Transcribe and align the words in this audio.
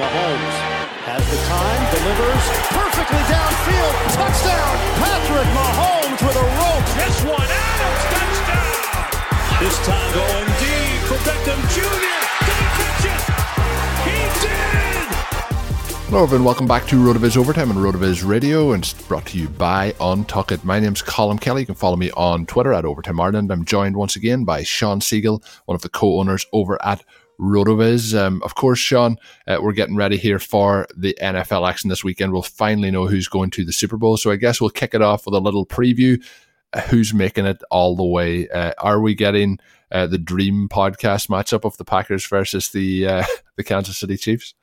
Mahomes 0.00 0.56
has 1.04 1.20
the 1.28 1.36
time, 1.52 1.82
delivers 1.92 2.44
perfectly 2.72 3.20
downfield. 3.28 3.94
Touchdown! 4.16 4.72
Patrick 4.96 5.44
Mahomes 5.52 6.16
with 6.24 6.32
a 6.32 6.46
rope. 6.56 6.86
This 6.96 7.20
one, 7.28 7.44
Adams, 7.44 8.02
touchdown! 8.08 9.04
This 9.60 9.76
time 9.84 10.08
going 10.16 10.48
deep 10.64 10.96
for 11.04 11.20
Beckham 11.28 11.60
Jr. 11.76 12.08
Did 12.40 12.56
he 12.56 12.68
catch 12.80 13.04
it? 13.04 13.20
He 14.08 14.16
did! 14.40 14.82
Hello 16.08 16.22
everyone, 16.22 16.46
welcome 16.46 16.66
back 16.66 16.86
to 16.86 16.96
RotoViz 16.96 17.36
Overtime 17.36 17.70
on 17.70 17.76
RotoViz 17.76 18.26
Radio 18.26 18.72
and 18.72 18.82
it's 18.82 18.94
brought 18.94 19.26
to 19.26 19.38
you 19.38 19.50
by 19.50 19.92
Untuckit. 20.00 20.64
My 20.64 20.80
name's 20.80 21.02
Colm 21.02 21.38
Kelly. 21.38 21.62
You 21.62 21.66
can 21.66 21.74
follow 21.74 21.96
me 21.96 22.10
on 22.12 22.46
Twitter 22.46 22.72
at 22.72 22.86
Overtime 22.86 23.20
Ireland. 23.20 23.52
I'm 23.52 23.66
joined 23.66 23.96
once 23.96 24.16
again 24.16 24.44
by 24.44 24.62
Sean 24.62 25.02
Siegel, 25.02 25.42
one 25.66 25.74
of 25.74 25.82
the 25.82 25.90
co-owners 25.90 26.46
over 26.54 26.82
at 26.82 27.04
RotoViz. 27.42 28.18
Um, 28.18 28.40
of 28.42 28.54
course, 28.54 28.78
Sean, 28.78 29.16
uh, 29.46 29.58
we're 29.60 29.72
getting 29.72 29.96
ready 29.96 30.16
here 30.16 30.38
for 30.38 30.86
the 30.96 31.16
NFL 31.20 31.68
action 31.68 31.90
this 31.90 32.04
weekend. 32.04 32.32
We'll 32.32 32.42
finally 32.42 32.90
know 32.90 33.06
who's 33.06 33.28
going 33.28 33.50
to 33.50 33.64
the 33.64 33.72
Super 33.72 33.96
Bowl. 33.96 34.16
So 34.16 34.30
I 34.30 34.36
guess 34.36 34.60
we'll 34.60 34.70
kick 34.70 34.94
it 34.94 35.02
off 35.02 35.26
with 35.26 35.34
a 35.34 35.40
little 35.40 35.66
preview. 35.66 36.22
Uh, 36.72 36.80
who's 36.82 37.12
making 37.12 37.44
it 37.44 37.62
all 37.70 37.96
the 37.96 38.04
way? 38.04 38.48
Uh, 38.48 38.72
are 38.78 39.00
we 39.00 39.14
getting 39.14 39.58
uh, 39.90 40.06
the 40.06 40.18
dream 40.18 40.68
podcast 40.68 41.28
matchup 41.28 41.64
of 41.64 41.76
the 41.76 41.84
Packers 41.84 42.26
versus 42.26 42.70
the 42.70 43.06
uh, 43.06 43.24
the 43.56 43.64
Kansas 43.64 43.98
City 43.98 44.16
Chiefs? 44.16 44.54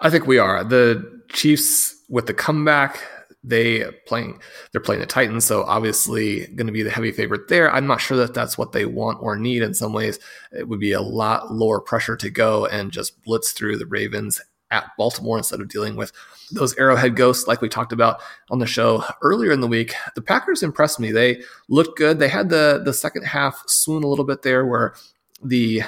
I 0.00 0.10
think 0.10 0.26
we 0.26 0.38
are. 0.38 0.64
The 0.64 1.22
Chiefs 1.30 1.96
with 2.08 2.26
the 2.26 2.34
comeback, 2.34 3.00
they 3.42 3.84
playing 4.06 4.40
they're 4.72 4.80
playing 4.80 5.00
the 5.00 5.06
Titans, 5.06 5.44
so 5.44 5.62
obviously 5.64 6.46
going 6.48 6.66
to 6.66 6.72
be 6.72 6.82
the 6.82 6.90
heavy 6.90 7.12
favorite 7.12 7.48
there. 7.48 7.72
I'm 7.72 7.86
not 7.86 8.00
sure 8.00 8.16
that 8.18 8.34
that's 8.34 8.58
what 8.58 8.72
they 8.72 8.84
want 8.84 9.22
or 9.22 9.36
need. 9.36 9.62
In 9.62 9.74
some 9.74 9.92
ways, 9.92 10.18
it 10.52 10.68
would 10.68 10.80
be 10.80 10.92
a 10.92 11.00
lot 11.00 11.52
lower 11.52 11.80
pressure 11.80 12.16
to 12.16 12.30
go 12.30 12.66
and 12.66 12.92
just 12.92 13.22
blitz 13.22 13.52
through 13.52 13.78
the 13.78 13.86
Ravens 13.86 14.40
at 14.70 14.90
Baltimore 14.96 15.38
instead 15.38 15.60
of 15.60 15.68
dealing 15.68 15.96
with 15.96 16.12
those 16.52 16.76
Arrowhead 16.76 17.16
ghosts 17.16 17.46
like 17.46 17.60
we 17.60 17.68
talked 17.68 17.92
about 17.92 18.20
on 18.50 18.58
the 18.58 18.66
show 18.66 19.04
earlier 19.22 19.52
in 19.52 19.60
the 19.60 19.66
week. 19.66 19.94
The 20.14 20.22
Packers 20.22 20.62
impressed 20.62 21.00
me. 21.00 21.10
They 21.10 21.42
looked 21.68 21.96
good. 21.96 22.18
They 22.18 22.28
had 22.28 22.50
the 22.50 22.82
the 22.84 22.92
second 22.92 23.24
half 23.24 23.62
swoon 23.66 24.04
a 24.04 24.08
little 24.08 24.24
bit 24.24 24.42
there 24.42 24.66
where 24.66 24.94
the 25.42 25.82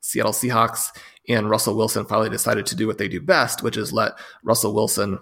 Seattle 0.00 0.32
Seahawks 0.32 0.90
and 1.28 1.50
Russell 1.50 1.76
Wilson 1.76 2.04
finally 2.04 2.30
decided 2.30 2.66
to 2.66 2.76
do 2.76 2.86
what 2.86 2.98
they 2.98 3.08
do 3.08 3.20
best, 3.20 3.62
which 3.62 3.76
is 3.76 3.92
let 3.92 4.12
Russell 4.42 4.74
Wilson 4.74 5.18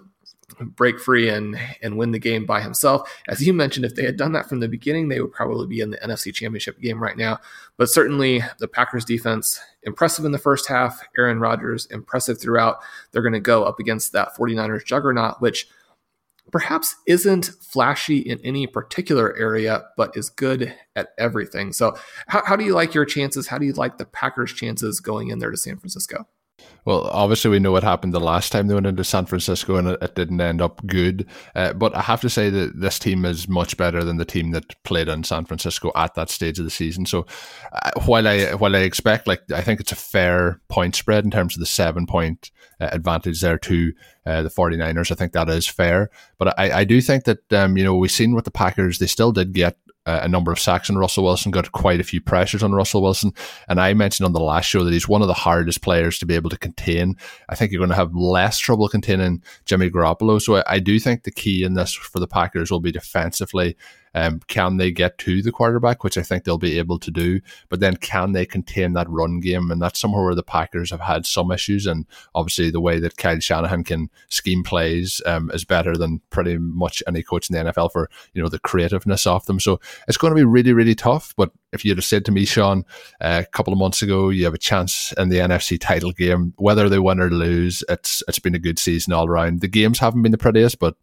break 0.59 0.99
free 0.99 1.29
and 1.29 1.57
and 1.81 1.97
win 1.97 2.11
the 2.11 2.19
game 2.19 2.45
by 2.45 2.61
himself. 2.61 3.11
As 3.27 3.45
you 3.45 3.53
mentioned, 3.53 3.85
if 3.85 3.95
they 3.95 4.05
had 4.05 4.17
done 4.17 4.31
that 4.33 4.47
from 4.47 4.59
the 4.59 4.67
beginning, 4.67 5.07
they 5.07 5.19
would 5.19 5.31
probably 5.31 5.67
be 5.67 5.81
in 5.81 5.91
the 5.91 5.97
NFC 5.97 6.33
Championship 6.33 6.79
game 6.79 7.01
right 7.01 7.17
now. 7.17 7.39
But 7.77 7.89
certainly 7.89 8.41
the 8.59 8.67
Packers 8.67 9.05
defense 9.05 9.59
impressive 9.83 10.25
in 10.25 10.31
the 10.31 10.37
first 10.37 10.67
half, 10.67 11.01
Aaron 11.17 11.39
Rodgers 11.39 11.85
impressive 11.87 12.39
throughout. 12.39 12.77
They're 13.11 13.21
going 13.21 13.33
to 13.33 13.39
go 13.39 13.63
up 13.63 13.79
against 13.79 14.11
that 14.13 14.35
49ers 14.35 14.85
juggernaut 14.85 15.41
which 15.41 15.67
perhaps 16.51 16.95
isn't 17.07 17.51
flashy 17.61 18.19
in 18.19 18.39
any 18.43 18.67
particular 18.67 19.35
area, 19.37 19.83
but 19.97 20.15
is 20.15 20.29
good 20.29 20.73
at 20.95 21.09
everything. 21.17 21.73
So, 21.73 21.97
how, 22.27 22.43
how 22.45 22.55
do 22.55 22.63
you 22.63 22.73
like 22.73 22.93
your 22.93 23.05
chances? 23.05 23.47
How 23.47 23.57
do 23.57 23.65
you 23.65 23.73
like 23.73 23.97
the 23.97 24.05
Packers' 24.05 24.53
chances 24.53 24.99
going 24.99 25.29
in 25.29 25.39
there 25.39 25.51
to 25.51 25.57
San 25.57 25.77
Francisco? 25.77 26.27
Well, 26.85 27.07
obviously, 27.07 27.49
we 27.49 27.59
know 27.59 27.71
what 27.71 27.83
happened 27.83 28.13
the 28.13 28.19
last 28.19 28.51
time 28.51 28.67
they 28.67 28.75
went 28.75 28.85
into 28.85 29.03
San 29.03 29.25
Francisco 29.25 29.75
and 29.75 29.87
it, 29.87 30.15
didn't 30.15 30.39
end 30.39 30.61
up 30.61 30.85
good. 30.85 31.25
Uh, 31.55 31.73
but 31.73 31.95
I 31.95 32.01
have 32.01 32.21
to 32.21 32.29
say 32.29 32.51
that 32.51 32.79
this 32.79 32.99
team 32.99 33.25
is 33.25 33.47
much 33.47 33.75
better 33.75 34.03
than 34.03 34.17
the 34.17 34.25
team 34.25 34.51
that 34.51 34.81
played 34.83 35.07
in 35.07 35.23
San 35.23 35.45
Francisco 35.45 35.91
at 35.95 36.13
that 36.13 36.29
stage 36.29 36.59
of 36.59 36.65
the 36.65 36.71
season. 36.71 37.07
So 37.07 37.25
uh, 37.73 37.91
while 38.05 38.27
I 38.27 38.53
while 38.53 38.75
I 38.75 38.79
expect, 38.79 39.27
like, 39.27 39.41
I 39.51 39.61
think 39.61 39.79
it's 39.79 39.91
a 39.91 39.95
fair 39.95 40.61
point 40.69 40.95
spread 40.95 41.25
in 41.25 41.31
terms 41.31 41.55
of 41.55 41.59
the 41.59 41.65
seven 41.65 42.05
point 42.05 42.51
uh, 42.79 42.89
advantage 42.91 43.41
there 43.41 43.57
to 43.57 43.93
uh, 44.25 44.43
the 44.43 44.49
49ers. 44.49 45.11
I 45.11 45.15
think 45.15 45.33
that 45.33 45.49
is 45.49 45.67
fair. 45.67 46.09
But 46.37 46.57
I, 46.59 46.79
I 46.79 46.83
do 46.83 47.01
think 47.01 47.23
that, 47.23 47.51
um, 47.51 47.77
you 47.77 47.83
know, 47.83 47.95
we've 47.95 48.11
seen 48.11 48.35
with 48.35 48.45
the 48.45 48.51
Packers, 48.51 48.99
they 48.99 49.07
still 49.07 49.31
did 49.31 49.53
get 49.53 49.77
a 50.05 50.27
number 50.27 50.51
of 50.51 50.59
sacks 50.59 50.89
on 50.89 50.97
Russell 50.97 51.23
Wilson, 51.23 51.51
got 51.51 51.71
quite 51.71 51.99
a 51.99 52.03
few 52.03 52.21
pressures 52.21 52.61
on 52.61 52.73
Russell 52.73 53.01
Wilson. 53.01 53.31
And 53.67 53.79
I 53.79 53.93
mentioned 53.93 54.25
on 54.25 54.33
the 54.33 54.39
last 54.39 54.65
show 54.65 54.83
that 54.83 54.93
he's 54.93 55.07
one 55.07 55.21
of 55.21 55.27
the 55.27 55.33
hardest 55.33 55.81
players 55.81 56.19
to 56.19 56.25
be 56.25 56.35
able 56.35 56.49
to 56.51 56.57
contain. 56.57 57.17
I 57.49 57.55
think 57.55 57.71
you're 57.71 57.79
going 57.79 57.89
to 57.89 57.95
have 57.95 58.15
less 58.15 58.59
trouble 58.59 58.87
containing 58.87 59.41
Jimmy 59.65 59.89
Garoppolo. 59.89 60.41
So 60.41 60.57
I, 60.57 60.63
I 60.67 60.79
do 60.79 60.99
think 60.99 61.23
the 61.23 61.31
key 61.31 61.63
in 61.63 61.73
this 61.73 61.93
for 61.93 62.19
the 62.19 62.27
Packers 62.27 62.69
will 62.69 62.79
be 62.79 62.91
defensively 62.91 63.75
um, 64.15 64.39
can 64.47 64.77
they 64.77 64.91
get 64.91 65.17
to 65.19 65.41
the 65.41 65.51
quarterback, 65.51 66.03
which 66.03 66.17
I 66.17 66.21
think 66.21 66.45
they'll 66.45 66.57
be 66.57 66.79
able 66.79 66.97
to 66.99 67.11
do? 67.11 67.41
But 67.67 67.81
then 67.81 67.97
can 67.97 68.31
they 68.31 68.45
contain 68.45 68.93
that 68.93 69.09
run 69.09 69.41
game? 69.41 69.69
And 69.69 69.81
that's 69.81 69.99
somewhere 69.99 70.23
where 70.23 70.35
the 70.35 70.41
Packers 70.41 70.89
have 70.91 71.01
had 71.01 71.25
some 71.25 71.51
issues. 71.51 71.85
And 71.85 72.05
obviously, 72.33 72.71
the 72.71 72.79
way 72.79 72.99
that 72.99 73.17
Kyle 73.17 73.39
Shanahan 73.39 73.83
can 73.83 74.09
scheme 74.29 74.63
plays 74.63 75.21
um, 75.25 75.51
is 75.53 75.65
better 75.65 75.97
than 75.97 76.21
pretty 76.29 76.57
much 76.57 77.03
any 77.07 77.21
coach 77.23 77.49
in 77.49 77.55
the 77.55 77.71
NFL 77.71 77.91
for 77.91 78.09
you 78.33 78.41
know 78.41 78.47
the 78.47 78.57
creativeness 78.57 79.27
of 79.27 79.45
them. 79.47 79.59
So 79.59 79.81
it's 80.07 80.17
going 80.17 80.31
to 80.31 80.35
be 80.35 80.45
really, 80.45 80.71
really 80.71 80.95
tough. 80.95 81.33
But 81.35 81.51
if 81.73 81.83
you'd 81.83 81.97
have 81.97 82.05
said 82.05 82.23
to 82.25 82.31
me, 82.31 82.45
Sean, 82.45 82.85
uh, 83.19 83.43
a 83.43 83.51
couple 83.51 83.73
of 83.73 83.79
months 83.79 84.01
ago, 84.01 84.29
you 84.29 84.45
have 84.45 84.53
a 84.53 84.57
chance 84.57 85.13
in 85.17 85.27
the 85.27 85.39
NFC 85.39 85.77
title 85.77 86.13
game, 86.13 86.53
whether 86.55 86.87
they 86.87 86.99
win 86.99 87.19
or 87.19 87.29
lose, 87.29 87.83
it's 87.89 88.23
it's 88.29 88.39
been 88.39 88.55
a 88.55 88.59
good 88.59 88.79
season 88.79 89.11
all 89.11 89.27
around. 89.27 89.59
The 89.59 89.67
games 89.67 89.99
haven't 89.99 90.21
been 90.21 90.31
the 90.31 90.37
prettiest, 90.37 90.79
but 90.79 90.95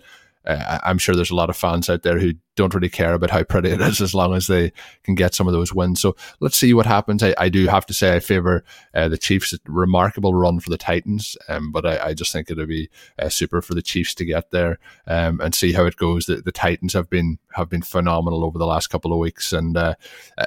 uh, 0.44 0.78
I'm 0.82 0.98
sure 0.98 1.14
there's 1.14 1.30
a 1.30 1.36
lot 1.36 1.50
of 1.50 1.56
fans 1.56 1.88
out 1.88 2.02
there 2.02 2.18
who 2.18 2.34
don't 2.54 2.74
really 2.74 2.88
care 2.88 3.14
about 3.14 3.30
how 3.30 3.42
pretty 3.44 3.70
it 3.70 3.80
is 3.80 4.00
as 4.00 4.14
long 4.14 4.34
as 4.34 4.46
they 4.46 4.72
can 5.04 5.14
get 5.14 5.34
some 5.34 5.46
of 5.46 5.52
those 5.52 5.72
wins. 5.72 6.00
So 6.00 6.16
let's 6.40 6.56
see 6.56 6.74
what 6.74 6.86
happens. 6.86 7.22
I, 7.22 7.34
I 7.38 7.48
do 7.48 7.66
have 7.66 7.86
to 7.86 7.94
say 7.94 8.14
I 8.14 8.20
favour 8.20 8.64
uh, 8.94 9.08
the 9.08 9.18
Chiefs. 9.18 9.54
Remarkable 9.66 10.34
run 10.34 10.60
for 10.60 10.70
the 10.70 10.78
Titans, 10.78 11.36
um, 11.48 11.72
but 11.72 11.86
I, 11.86 12.08
I, 12.08 12.14
just 12.14 12.32
think 12.32 12.50
it'll 12.50 12.66
be 12.66 12.90
uh, 13.18 13.28
super 13.28 13.62
for 13.62 13.74
the 13.74 13.82
Chiefs 13.82 14.14
to 14.16 14.24
get 14.24 14.50
there 14.50 14.78
um, 15.06 15.40
and 15.40 15.54
see 15.54 15.72
how 15.72 15.84
it 15.86 15.96
goes. 15.96 16.26
The, 16.26 16.36
the, 16.36 16.52
Titans 16.52 16.92
have 16.92 17.08
been 17.08 17.38
have 17.54 17.68
been 17.68 17.82
phenomenal 17.82 18.44
over 18.44 18.58
the 18.58 18.66
last 18.66 18.88
couple 18.88 19.12
of 19.12 19.18
weeks, 19.18 19.52
and 19.52 19.76
uh, 19.76 19.94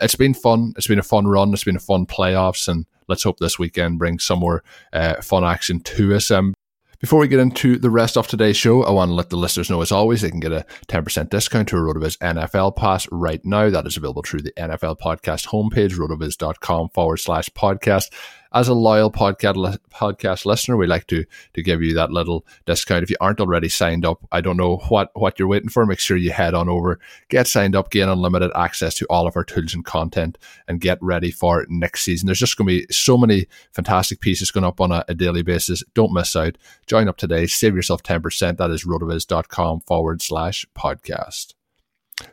it's 0.02 0.16
been 0.16 0.34
fun. 0.34 0.74
It's 0.78 0.88
been 0.88 1.00
a 1.00 1.04
fun 1.04 1.28
run. 1.28 1.54
It's 1.54 1.64
been 1.64 1.76
a 1.76 1.80
fun 1.80 2.06
playoffs, 2.06 2.68
and 2.68 2.86
let's 3.08 3.24
hope 3.24 3.40
this 3.40 3.60
weekend 3.60 4.00
brings 4.00 4.24
some 4.24 4.40
more 4.40 4.64
uh, 4.94 5.22
fun 5.22 5.44
action 5.44 5.80
to 5.82 6.16
us. 6.16 6.32
Um, 6.32 6.54
before 7.00 7.20
we 7.20 7.28
get 7.28 7.40
into 7.40 7.78
the 7.78 7.90
rest 7.90 8.18
of 8.18 8.28
today's 8.28 8.58
show, 8.58 8.84
I 8.84 8.92
want 8.92 9.10
to 9.10 9.16
let 9.16 9.30
the 9.30 9.38
listeners 9.38 9.70
know, 9.70 9.82
as 9.82 9.92
always, 9.92 10.22
they 10.22 10.30
can 10.30 10.40
get 10.40 10.52
a 10.52 10.66
10% 10.88 11.30
discount 11.30 11.68
to 11.70 11.78
a 11.78 11.80
RotoViz 11.80 12.18
NFL 12.20 12.76
Pass 12.76 13.08
right 13.12 13.44
now. 13.46 13.70
That 13.70 13.86
is 13.86 13.98
available 13.98 14.24
through 14.24 14.42
the 14.42 14.54
NFL 14.54 15.00
Podcast 15.00 15.48
homepage, 15.48 15.94
rotoviz.com 15.94 16.90
forward 16.90 17.18
slash 17.18 17.50
podcast 17.50 18.12
as 18.56 18.70
a 18.70 18.74
loyal 18.74 19.12
podcast 19.12 19.78
podcast 19.92 20.46
listener, 20.46 20.78
we 20.78 20.88
like 20.88 21.08
to 21.08 21.26
to 21.54 21.62
give 21.62 21.84
you 21.84 21.94
that 21.94 22.10
little 22.10 22.46
discount. 22.66 23.04
If 23.04 23.10
you 23.10 23.18
aren't 23.20 23.42
already 23.42 23.68
signed 23.68 24.06
up, 24.06 24.26
I 24.32 24.40
don't 24.40 24.56
know 24.58 24.78
what 24.88 25.12
what 25.14 25.38
you're 25.38 25.48
waiting 25.48 25.70
for. 25.70 25.86
Make 25.86 26.00
sure 26.00 26.16
you 26.16 26.32
head 26.32 26.54
on 26.54 26.70
over, 26.70 27.00
get 27.28 27.48
signed 27.48 27.76
up, 27.76 27.92
gain 27.92 28.08
unlimited 28.08 28.52
access 28.56 28.96
to 28.96 29.06
all 29.10 29.28
of 29.28 29.36
our 29.36 29.44
tools 29.44 29.76
and 29.76 29.84
content, 29.84 30.38
and 30.70 30.80
get 30.80 30.98
ready 31.02 31.32
for 31.32 31.66
next 31.70 32.04
season. 32.04 32.28
There's 32.28 32.40
just 32.40 32.58
going 32.58 32.68
to 32.68 32.88
be 32.88 32.94
so 32.94 33.18
many 33.18 33.48
fantastic 33.74 34.22
pieces 34.22 34.52
going 34.52 34.64
up 34.64 34.80
on 34.80 34.92
a, 34.92 35.04
a 35.10 35.14
daily 35.14 35.44
basis. 35.44 35.84
Don't 35.94 36.14
miss 36.14 36.36
out. 36.36 36.58
Join 36.88 37.10
up 37.10 37.18
today. 37.18 37.48
Save 37.48 37.76
yourself 37.76 38.04
ten 38.04 38.22
percent. 38.22 38.58
That 38.58 38.72
is 38.72 38.86
rotoviz.com 38.86 39.82
forward 39.82 40.22
slash 40.22 40.66
podcast. 40.76 41.56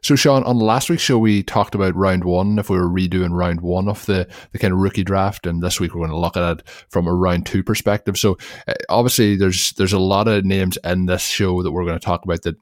So, 0.01 0.15
Sean, 0.15 0.45
on 0.45 0.59
last 0.59 0.89
week's 0.89 1.03
show, 1.03 1.19
we 1.19 1.43
talked 1.43 1.75
about 1.75 1.97
round 1.97 2.23
one, 2.23 2.59
if 2.59 2.71
we 2.71 2.79
were 2.79 2.89
redoing 2.89 3.33
round 3.33 3.61
one 3.61 3.89
of 3.89 4.07
the, 4.07 4.29
the 4.53 4.59
kind 4.59 4.73
of 4.73 4.79
rookie 4.79 5.03
draft. 5.03 5.47
And 5.47 5.61
this 5.63 5.81
week, 5.81 5.95
we're 5.95 6.07
going 6.07 6.11
to 6.11 6.19
look 6.19 6.37
at 6.37 6.59
it 6.59 6.69
from 6.89 7.09
a 7.09 7.13
round 7.13 7.47
two 7.47 7.65
perspective. 7.65 8.17
So, 8.17 8.39
uh, 8.69 8.75
obviously, 8.89 9.37
there's 9.37 9.71
there's 9.73 9.93
a 9.93 9.99
lot 9.99 10.29
of 10.29 10.45
names 10.45 10.79
in 10.85 11.07
this 11.07 11.23
show 11.23 11.63
that 11.63 11.73
we're 11.73 11.85
going 11.85 11.99
to 11.99 12.05
talk 12.05 12.25
about 12.25 12.43
that, 12.43 12.57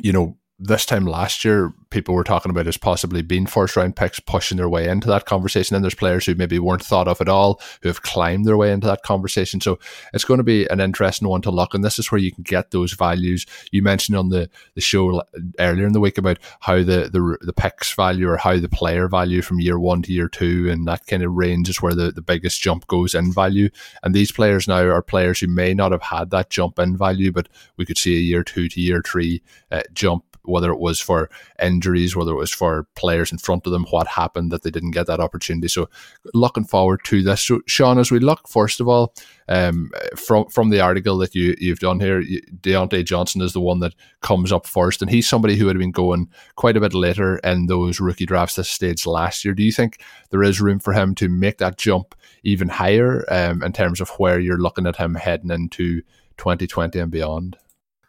you 0.00 0.12
know, 0.12 0.36
this 0.62 0.84
time 0.84 1.06
last 1.06 1.42
year, 1.42 1.72
people 1.88 2.14
were 2.14 2.22
talking 2.22 2.50
about 2.50 2.66
as 2.66 2.76
possibly 2.76 3.22
being 3.22 3.46
first 3.46 3.76
round 3.76 3.96
picks 3.96 4.20
pushing 4.20 4.58
their 4.58 4.68
way 4.68 4.86
into 4.86 5.08
that 5.08 5.24
conversation. 5.24 5.74
And 5.74 5.82
there's 5.82 5.94
players 5.94 6.26
who 6.26 6.34
maybe 6.34 6.58
weren't 6.58 6.84
thought 6.84 7.08
of 7.08 7.20
at 7.22 7.30
all 7.30 7.60
who 7.82 7.88
have 7.88 8.02
climbed 8.02 8.44
their 8.44 8.58
way 8.58 8.70
into 8.70 8.86
that 8.86 9.02
conversation. 9.02 9.62
So 9.62 9.78
it's 10.12 10.24
going 10.24 10.38
to 10.38 10.44
be 10.44 10.66
an 10.66 10.78
interesting 10.78 11.28
one 11.28 11.40
to 11.42 11.50
look. 11.50 11.72
And 11.72 11.82
this 11.82 11.98
is 11.98 12.12
where 12.12 12.20
you 12.20 12.30
can 12.30 12.42
get 12.42 12.70
those 12.70 12.92
values. 12.92 13.46
You 13.72 13.82
mentioned 13.82 14.18
on 14.18 14.28
the, 14.28 14.50
the 14.74 14.82
show 14.82 15.22
earlier 15.58 15.86
in 15.86 15.94
the 15.94 16.00
week 16.00 16.18
about 16.18 16.38
how 16.60 16.76
the, 16.76 17.08
the, 17.10 17.38
the 17.40 17.54
picks 17.54 17.94
value 17.94 18.28
or 18.28 18.36
how 18.36 18.58
the 18.58 18.68
player 18.68 19.08
value 19.08 19.40
from 19.40 19.60
year 19.60 19.78
one 19.78 20.02
to 20.02 20.12
year 20.12 20.28
two 20.28 20.68
and 20.70 20.86
that 20.86 21.06
kind 21.06 21.22
of 21.22 21.32
range 21.32 21.70
is 21.70 21.80
where 21.80 21.94
the, 21.94 22.12
the 22.12 22.22
biggest 22.22 22.60
jump 22.60 22.86
goes 22.86 23.14
in 23.14 23.32
value. 23.32 23.70
And 24.02 24.14
these 24.14 24.30
players 24.30 24.68
now 24.68 24.82
are 24.82 25.02
players 25.02 25.40
who 25.40 25.48
may 25.48 25.72
not 25.72 25.92
have 25.92 26.02
had 26.02 26.30
that 26.30 26.50
jump 26.50 26.78
in 26.78 26.98
value, 26.98 27.32
but 27.32 27.48
we 27.78 27.86
could 27.86 27.98
see 27.98 28.16
a 28.16 28.20
year 28.20 28.44
two 28.44 28.68
to 28.68 28.80
year 28.80 29.02
three 29.02 29.42
uh, 29.70 29.82
jump 29.94 30.24
whether 30.44 30.70
it 30.70 30.78
was 30.78 31.00
for 31.00 31.30
injuries, 31.60 32.16
whether 32.16 32.32
it 32.32 32.36
was 32.36 32.52
for 32.52 32.86
players 32.94 33.32
in 33.32 33.38
front 33.38 33.66
of 33.66 33.72
them, 33.72 33.84
what 33.90 34.06
happened 34.06 34.50
that 34.50 34.62
they 34.62 34.70
didn't 34.70 34.92
get 34.92 35.06
that 35.06 35.20
opportunity. 35.20 35.68
So, 35.68 35.88
looking 36.34 36.64
forward 36.64 37.00
to 37.04 37.22
this. 37.22 37.42
So, 37.42 37.60
Sean, 37.66 37.98
as 37.98 38.10
we 38.10 38.18
look, 38.18 38.48
first 38.48 38.80
of 38.80 38.88
all, 38.88 39.14
um, 39.48 39.90
from 40.16 40.46
from 40.46 40.70
the 40.70 40.80
article 40.80 41.18
that 41.18 41.34
you 41.34 41.54
you've 41.58 41.80
done 41.80 42.00
here, 42.00 42.22
Diontae 42.60 43.04
Johnson 43.04 43.42
is 43.42 43.52
the 43.52 43.60
one 43.60 43.80
that 43.80 43.94
comes 44.20 44.52
up 44.52 44.66
first, 44.66 45.02
and 45.02 45.10
he's 45.10 45.28
somebody 45.28 45.56
who 45.56 45.66
had 45.66 45.78
been 45.78 45.90
going 45.90 46.28
quite 46.56 46.76
a 46.76 46.80
bit 46.80 46.94
later 46.94 47.38
in 47.38 47.66
those 47.66 48.00
rookie 48.00 48.26
drafts 48.26 48.56
this 48.56 48.68
stage 48.68 49.06
last 49.06 49.44
year. 49.44 49.54
Do 49.54 49.62
you 49.62 49.72
think 49.72 50.02
there 50.30 50.42
is 50.42 50.60
room 50.60 50.78
for 50.78 50.92
him 50.92 51.14
to 51.16 51.28
make 51.28 51.58
that 51.58 51.78
jump 51.78 52.14
even 52.42 52.68
higher 52.68 53.24
um, 53.32 53.62
in 53.62 53.72
terms 53.72 54.00
of 54.00 54.10
where 54.10 54.38
you're 54.38 54.58
looking 54.58 54.86
at 54.86 54.96
him 54.96 55.14
heading 55.14 55.50
into 55.50 56.02
2020 56.38 56.98
and 56.98 57.10
beyond? 57.10 57.56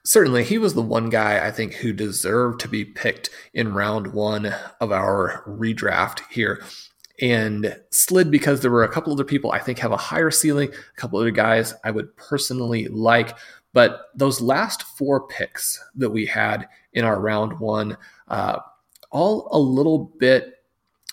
Certainly, 0.04 0.46
he 0.46 0.58
was 0.58 0.74
the 0.74 0.82
one 0.82 1.10
guy 1.10 1.46
I 1.46 1.52
think 1.52 1.74
who 1.74 1.94
deserved 1.94 2.60
to 2.62 2.68
be 2.68 2.84
picked 2.84 3.30
in 3.54 3.74
round 3.74 4.14
one 4.14 4.54
of 4.80 4.92
our 4.92 5.44
redraft 5.48 6.22
here 6.32 6.64
and 7.22 7.80
slid 7.92 8.32
because 8.32 8.62
there 8.62 8.72
were 8.72 8.84
a 8.84 8.92
couple 8.92 9.14
other 9.14 9.24
people 9.24 9.52
I 9.52 9.60
think 9.60 9.78
have 9.80 9.92
a 9.92 9.98
higher 9.98 10.32
ceiling, 10.32 10.70
a 10.70 11.00
couple 11.00 11.20
other 11.20 11.32
guys 11.32 11.76
I 11.84 11.92
would 11.92 12.16
personally 12.18 12.88
like. 12.88 13.38
But 13.74 14.08
those 14.16 14.42
last 14.42 14.84
four 14.84 15.28
picks 15.28 15.82
that 15.96 16.10
we 16.10 16.26
had 16.26 16.68
in 16.94 17.06
our 17.06 17.20
round 17.20 17.60
one, 17.60 17.98
uh, 18.28 18.60
all 19.12 19.48
a 19.52 19.60
little 19.60 20.12
bit 20.20 20.56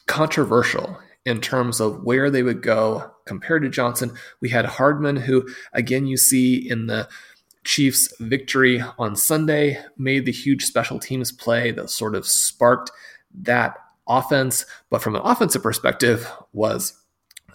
controversial 0.06 0.99
in 1.25 1.41
terms 1.41 1.79
of 1.79 2.02
where 2.02 2.31
they 2.31 2.43
would 2.43 2.62
go 2.62 3.11
compared 3.26 3.62
to 3.62 3.69
Johnson. 3.69 4.12
We 4.41 4.49
had 4.49 4.64
Hardman, 4.64 5.17
who, 5.17 5.46
again, 5.75 6.06
you 6.06 6.17
see 6.17 6.56
in 6.56 6.87
the 6.87 7.06
Chiefs' 7.69 8.11
victory 8.19 8.82
on 8.99 9.15
Sunday 9.15 9.79
made 9.99 10.25
the 10.25 10.32
huge 10.32 10.65
special 10.65 10.99
teams 10.99 11.31
play 11.31 11.70
that 11.73 11.91
sort 11.91 12.15
of 12.15 12.26
sparked 12.26 12.91
that 13.43 13.76
offense, 14.09 14.65
but 14.88 15.03
from 15.03 15.15
an 15.15 15.20
offensive 15.23 15.62
perspective, 15.62 16.32
was 16.55 16.94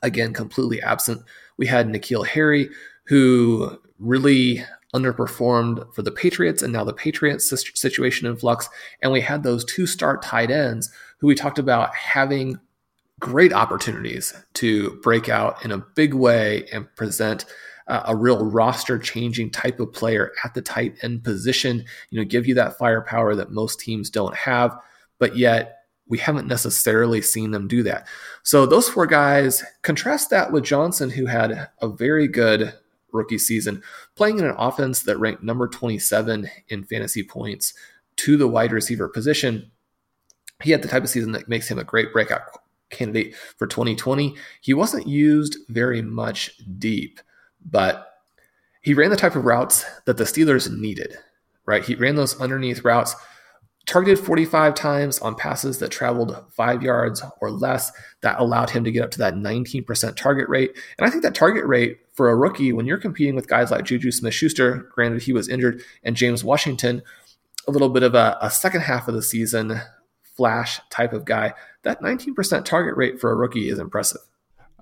again 0.04 0.32
completely 0.32 0.80
absent. 0.84 1.24
We 1.58 1.66
had 1.66 1.88
N'Keal 1.88 2.28
Harry, 2.28 2.70
who 3.06 3.76
really 3.98 4.64
underperformed 4.94 5.92
for 5.96 6.04
the 6.04 6.12
Patriots, 6.12 6.62
and 6.62 6.72
now 6.72 6.84
the 6.84 6.94
Patriots 6.94 7.52
situation 7.74 8.28
in 8.28 8.36
flux. 8.36 8.70
And 9.02 9.12
we 9.12 9.22
had 9.22 9.42
those 9.42 9.66
two 9.66 9.88
start 9.88 10.22
tight 10.22 10.52
ends 10.52 10.92
who 11.18 11.26
we 11.26 11.34
talked 11.34 11.58
about 11.58 11.96
having 11.96 12.60
great 13.20 13.52
opportunities 13.52 14.32
to 14.54 14.92
break 15.02 15.28
out 15.28 15.66
in 15.66 15.72
a 15.72 15.84
big 15.96 16.14
way 16.14 16.68
and 16.72 16.94
present 16.96 17.46
uh, 17.88 18.04
a 18.08 18.16
real 18.16 18.46
roster 18.46 18.98
changing 18.98 19.50
type 19.50 19.80
of 19.80 19.92
player 19.94 20.32
at 20.44 20.54
the 20.54 20.62
tight 20.62 20.96
end 21.02 21.24
position, 21.24 21.84
you 22.10 22.20
know, 22.20 22.26
give 22.26 22.48
you 22.48 22.56
that 22.56 22.78
firepower 22.78 23.36
that 23.36 23.52
most 23.52 23.80
teams 23.80 24.10
don't 24.10 24.36
have, 24.36 24.78
but 25.20 25.36
yet 25.36 25.80
we 26.08 26.18
haven't 26.18 26.48
necessarily 26.48 27.22
seen 27.22 27.52
them 27.52 27.68
do 27.68 27.84
that. 27.84 28.08
So 28.44 28.66
those 28.66 28.90
four 28.90 29.08
guys, 29.08 29.64
contrast 29.82 30.30
that 30.30 30.52
with 30.52 30.64
Johnson, 30.64 31.10
who 31.10 31.26
had 31.26 31.70
a 31.82 31.88
very 31.88 32.28
good 32.28 32.74
rookie 33.12 33.38
season, 33.38 33.82
playing 34.16 34.40
in 34.40 34.46
an 34.46 34.56
offense 34.58 35.04
that 35.04 35.18
ranked 35.18 35.44
number 35.44 35.68
27 35.68 36.50
in 36.70 36.84
fantasy 36.84 37.24
points 37.24 37.74
to 38.18 38.38
the 38.38 38.48
wide 38.48 38.72
receiver 38.72 39.08
position. 39.08 39.72
He 40.62 40.72
had 40.72 40.82
the 40.82 40.88
type 40.88 41.04
of 41.04 41.10
season 41.10 41.32
that 41.34 41.50
makes 41.50 41.70
him 41.70 41.80
a 41.80 41.84
great 41.84 42.12
breakout 42.12 42.42
candidate 42.90 43.36
for 43.58 43.68
2020. 43.68 44.36
He 44.62 44.74
wasn't 44.74 45.08
used 45.08 45.58
very 45.70 46.02
much 46.02 46.52
deep 46.80 47.20
but 47.66 48.14
he 48.82 48.94
ran 48.94 49.10
the 49.10 49.16
type 49.16 49.36
of 49.36 49.46
routes 49.46 49.86
that 50.06 50.18
the 50.18 50.26
Steelers 50.26 50.70
needed, 50.76 51.18
right? 51.66 51.84
He 51.84 51.96
ran 51.96 52.16
those 52.16 52.40
underneath 52.40 52.84
routes, 52.84 53.16
targeted 53.86 54.24
45 54.24 54.76
times 54.76 55.20
on 55.20 55.36
passes 55.36 55.80
that 55.80 55.90
traveled 55.90 56.36
five 56.52 56.84
yards 56.84 57.24
or 57.40 57.50
less. 57.50 57.92
That 58.22 58.40
allowed 58.40 58.70
him 58.70 58.84
to 58.84 58.92
get 58.92 59.04
up 59.04 59.12
to 59.12 59.20
that 59.20 59.36
19% 59.36 60.16
target 60.16 60.50
rate. 60.50 60.78
And 60.98 61.08
I 61.08 61.10
think 61.10 61.24
that 61.24 61.36
target 61.36 61.66
rate 61.66 62.00
for 62.14 62.30
a 62.30 62.36
rookie, 62.36 62.74
when 62.74 62.86
you're 62.86 62.98
competing 62.98 63.36
with 63.36 63.48
guys 63.48 63.72
like 63.72 63.86
Juju 63.86 64.12
Smith 64.12 64.34
Schuster, 64.34 64.90
granted 64.94 65.22
he 65.22 65.34
was 65.34 65.50
injured, 65.50 65.82
and 66.04 66.16
James 66.16 66.44
Washington, 66.44 67.02
a 67.68 67.72
little 67.72 67.90
bit 67.90 68.04
of 68.04 68.16
a, 68.16 68.38
a 68.42 68.52
second 68.52 68.82
half 68.82 69.08
of 69.08 69.16
the 69.16 69.22
season 69.22 69.80
flash 70.24 70.80
type 70.90 71.14
of 71.14 71.26
guy, 71.26 71.54
that 71.84 72.02
19% 72.02 72.66
target 72.66 72.98
rate 72.98 73.20
for 73.20 73.32
a 73.32 73.36
rookie 73.36 73.70
is 73.70 73.80
impressive. 73.80 74.22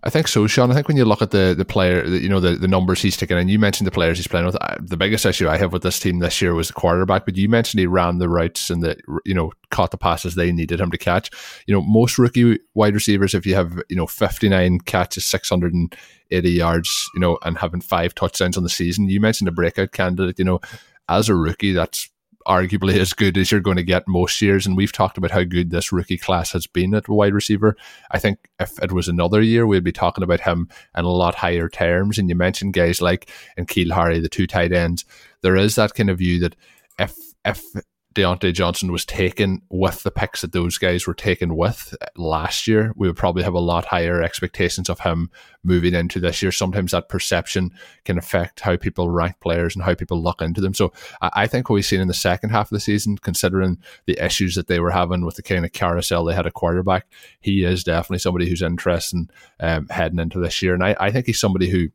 I 0.04 0.10
think 0.10 0.28
so, 0.28 0.48
Sean. 0.48 0.72
I 0.72 0.74
think 0.74 0.88
when 0.88 0.98
you 0.98 1.06
look 1.06 1.22
at 1.22 1.30
the 1.30 1.54
the 1.56 1.66
player, 1.66 2.04
you 2.06 2.28
know, 2.28 2.40
the, 2.40 2.56
the 2.56 2.68
numbers 2.68 3.02
he's 3.02 3.16
taking, 3.16 3.38
and 3.38 3.52
you 3.52 3.60
mentioned 3.60 3.86
the 3.86 3.92
players 3.92 4.18
he's 4.18 4.28
playing 4.28 4.48
with. 4.48 4.58
The 4.80 4.98
biggest 4.98 5.28
issue 5.28 5.48
I 5.48 5.58
have 5.58 5.74
with 5.74 5.84
this 5.84 6.00
team 6.00 6.20
this 6.20 6.42
year 6.42 6.56
was 6.56 6.70
the 6.70 6.74
quarterback, 6.74 7.26
but 7.26 7.36
you 7.36 7.48
mentioned 7.48 7.80
he 7.80 7.86
ran 7.86 8.18
the 8.18 8.28
routes 8.28 8.72
and 8.72 8.82
that 8.82 9.00
you 9.26 9.36
know 9.36 9.52
caught 9.70 9.92
the 9.92 9.98
passes 9.98 10.34
they 10.34 10.52
needed 10.52 10.82
him 10.82 10.90
to 10.90 10.98
catch. 10.98 11.30
You 11.68 11.76
know, 11.76 11.82
most 11.82 12.18
rookie 12.18 12.60
wide 12.74 12.96
receivers, 12.96 13.36
if 13.36 13.46
you 13.46 13.54
have 13.54 13.80
you 13.90 13.96
know 13.96 14.08
fifty 14.08 14.50
nine 14.50 14.80
catches, 14.80 15.26
six 15.26 15.50
hundred 15.50 15.74
and 15.74 15.96
eighty 16.32 16.52
yards, 16.52 17.08
you 17.14 17.20
know, 17.20 17.38
and 17.44 17.60
having 17.60 17.82
five 17.82 18.16
touchdowns 18.16 18.58
on 18.58 18.64
the 18.64 18.70
season, 18.70 19.08
you 19.08 19.20
mentioned 19.20 19.50
a 19.50 19.52
breakout 19.52 19.92
candidate. 19.92 20.40
You 20.40 20.46
know, 20.46 20.62
as 21.10 21.30
a 21.30 21.36
rookie, 21.36 21.74
that's 21.74 22.11
arguably 22.48 22.98
as 22.98 23.14
good 23.14 23.38
as 23.38 23.52
you're 23.52 23.60
going 23.60 23.78
to 23.78 23.84
get 23.84 24.08
most 24.08 24.42
years. 24.42 24.66
And 24.66 24.76
we've 24.78 24.92
talked 24.92 25.18
about 25.18 25.32
how 25.32 25.44
good 25.44 25.72
this 25.72 25.92
rookie 25.92 26.18
class 26.18 26.52
has 26.54 26.68
been 26.68 26.94
at 26.94 27.10
wide 27.10 27.34
receiver. 27.34 27.76
I 28.12 28.20
think 28.20 28.50
if 28.60 28.82
it 28.82 28.92
was 28.92 29.08
another 29.08 29.42
year, 29.42 29.68
we'd 29.68 29.84
be 29.84 29.92
talking 29.92 30.24
about 30.24 30.42
him 30.42 30.70
in 30.98 31.06
a 31.06 31.10
lot 31.10 31.36
higher 31.36 31.70
terms. 31.70 32.18
And 32.18 32.30
you 32.30 32.36
mentioned 32.36 32.74
guys 32.74 33.02
like 33.02 33.30
N'Keal 33.58 33.92
Harry, 33.92 34.20
the 34.20 34.30
two 34.30 34.48
tight 34.48 34.72
ends. 34.72 35.06
There 35.42 35.56
is 35.56 35.76
that 35.76 35.94
kind 35.94 36.10
of 36.10 36.18
view 36.20 36.40
that 36.40 36.56
if 37.00 37.16
if 37.46 37.64
Diontae 38.14 38.54
Johnson 38.54 38.92
was 38.92 39.06
taken 39.06 39.62
with 39.70 40.04
the 40.04 40.12
picks 40.12 40.42
that 40.42 40.52
those 40.52 40.78
guys 40.78 41.08
were 41.08 41.14
taken 41.14 41.56
with 41.56 41.96
last 42.18 42.68
year, 42.68 42.92
we 42.98 43.08
would 43.08 43.16
probably 43.16 43.44
have 43.44 43.54
a 43.54 43.60
lot 43.60 43.86
higher 43.86 44.22
expectations 44.22 44.90
of 44.90 45.00
him 45.00 45.30
moving 45.64 45.94
into 45.94 46.20
this 46.20 46.42
year. 46.42 46.52
Sometimes 46.52 46.92
that 46.92 47.08
perception 47.08 47.72
can 48.04 48.18
affect 48.18 48.60
how 48.60 48.76
people 48.76 49.10
rank 49.10 49.40
players 49.40 49.76
and 49.76 49.86
how 49.86 49.96
people 49.96 50.22
look 50.22 50.42
into 50.42 50.60
them. 50.60 50.74
So 50.74 50.92
I, 51.22 51.48
think 51.48 51.70
what 51.70 51.76
we've 51.76 51.86
seen 51.86 52.02
in 52.02 52.10
the 52.10 52.14
second 52.14 52.50
half 52.50 52.72
of 52.72 52.76
the 52.76 52.82
season, 52.82 53.18
considering 53.18 53.78
the 54.06 54.24
issues 54.24 54.56
that 54.56 54.68
they 54.68 54.82
were 54.82 54.92
having 54.92 55.26
with 55.26 55.36
the 55.36 55.44
kind 55.44 55.64
of 55.64 55.72
carousel 55.72 56.26
they 56.26 56.36
had 56.36 56.46
a 56.46 56.52
quarterback, 56.52 57.08
he 57.40 57.64
is 57.64 57.84
definitely 57.84 58.20
somebody 58.20 58.50
who's 58.50 58.62
interesting 58.62 59.30
um, 59.62 59.88
heading 59.90 60.20
into 60.20 60.40
this 60.40 60.62
year. 60.62 60.74
And 60.74 60.84
I, 60.84 60.96
I 61.00 61.12
think 61.12 61.28
he's 61.28 61.40
somebody 61.40 61.70
who 61.70 61.88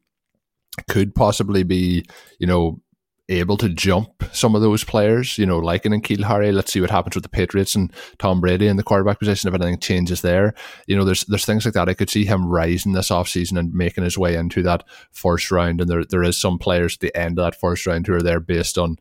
could 0.88 1.14
possibly 1.14 1.62
be, 1.62 2.06
you 2.38 2.46
know, 2.46 2.80
able 3.28 3.56
to 3.56 3.68
jump 3.68 4.22
some 4.32 4.54
of 4.54 4.62
those 4.62 4.84
players, 4.84 5.36
you 5.36 5.46
know, 5.46 5.58
like 5.58 5.84
in 5.84 5.92
N'Keal 5.92 6.24
Harry. 6.24 6.52
Let's 6.52 6.72
see 6.72 6.80
what 6.80 6.90
happens 6.90 7.16
with 7.16 7.24
the 7.24 7.28
Patriots 7.28 7.74
and 7.74 7.92
Tom 8.18 8.40
Brady 8.40 8.68
in 8.68 8.76
the 8.76 8.82
quarterback 8.82 9.18
position 9.18 9.48
if 9.48 9.54
anything 9.54 9.78
changes 9.78 10.22
there. 10.22 10.54
You 10.86 10.96
know, 10.96 11.04
there's 11.04 11.24
there's 11.24 11.44
things 11.44 11.64
like 11.64 11.74
that. 11.74 11.88
I 11.88 11.94
could 11.94 12.10
see 12.10 12.24
him 12.24 12.48
rising 12.48 12.92
this 12.92 13.10
offseason 13.10 13.58
and 13.58 13.74
making 13.74 14.04
his 14.04 14.16
way 14.16 14.36
into 14.36 14.62
that 14.62 14.84
first 15.10 15.50
round. 15.50 15.80
And 15.80 15.90
there 15.90 16.04
there 16.04 16.22
is 16.22 16.36
some 16.36 16.58
players 16.58 16.94
at 16.94 17.00
the 17.00 17.16
end 17.16 17.38
of 17.38 17.44
that 17.44 17.58
first 17.58 17.86
round 17.86 18.06
who 18.06 18.14
are 18.14 18.22
there 18.22 18.40
based 18.40 18.78
on 18.78 18.98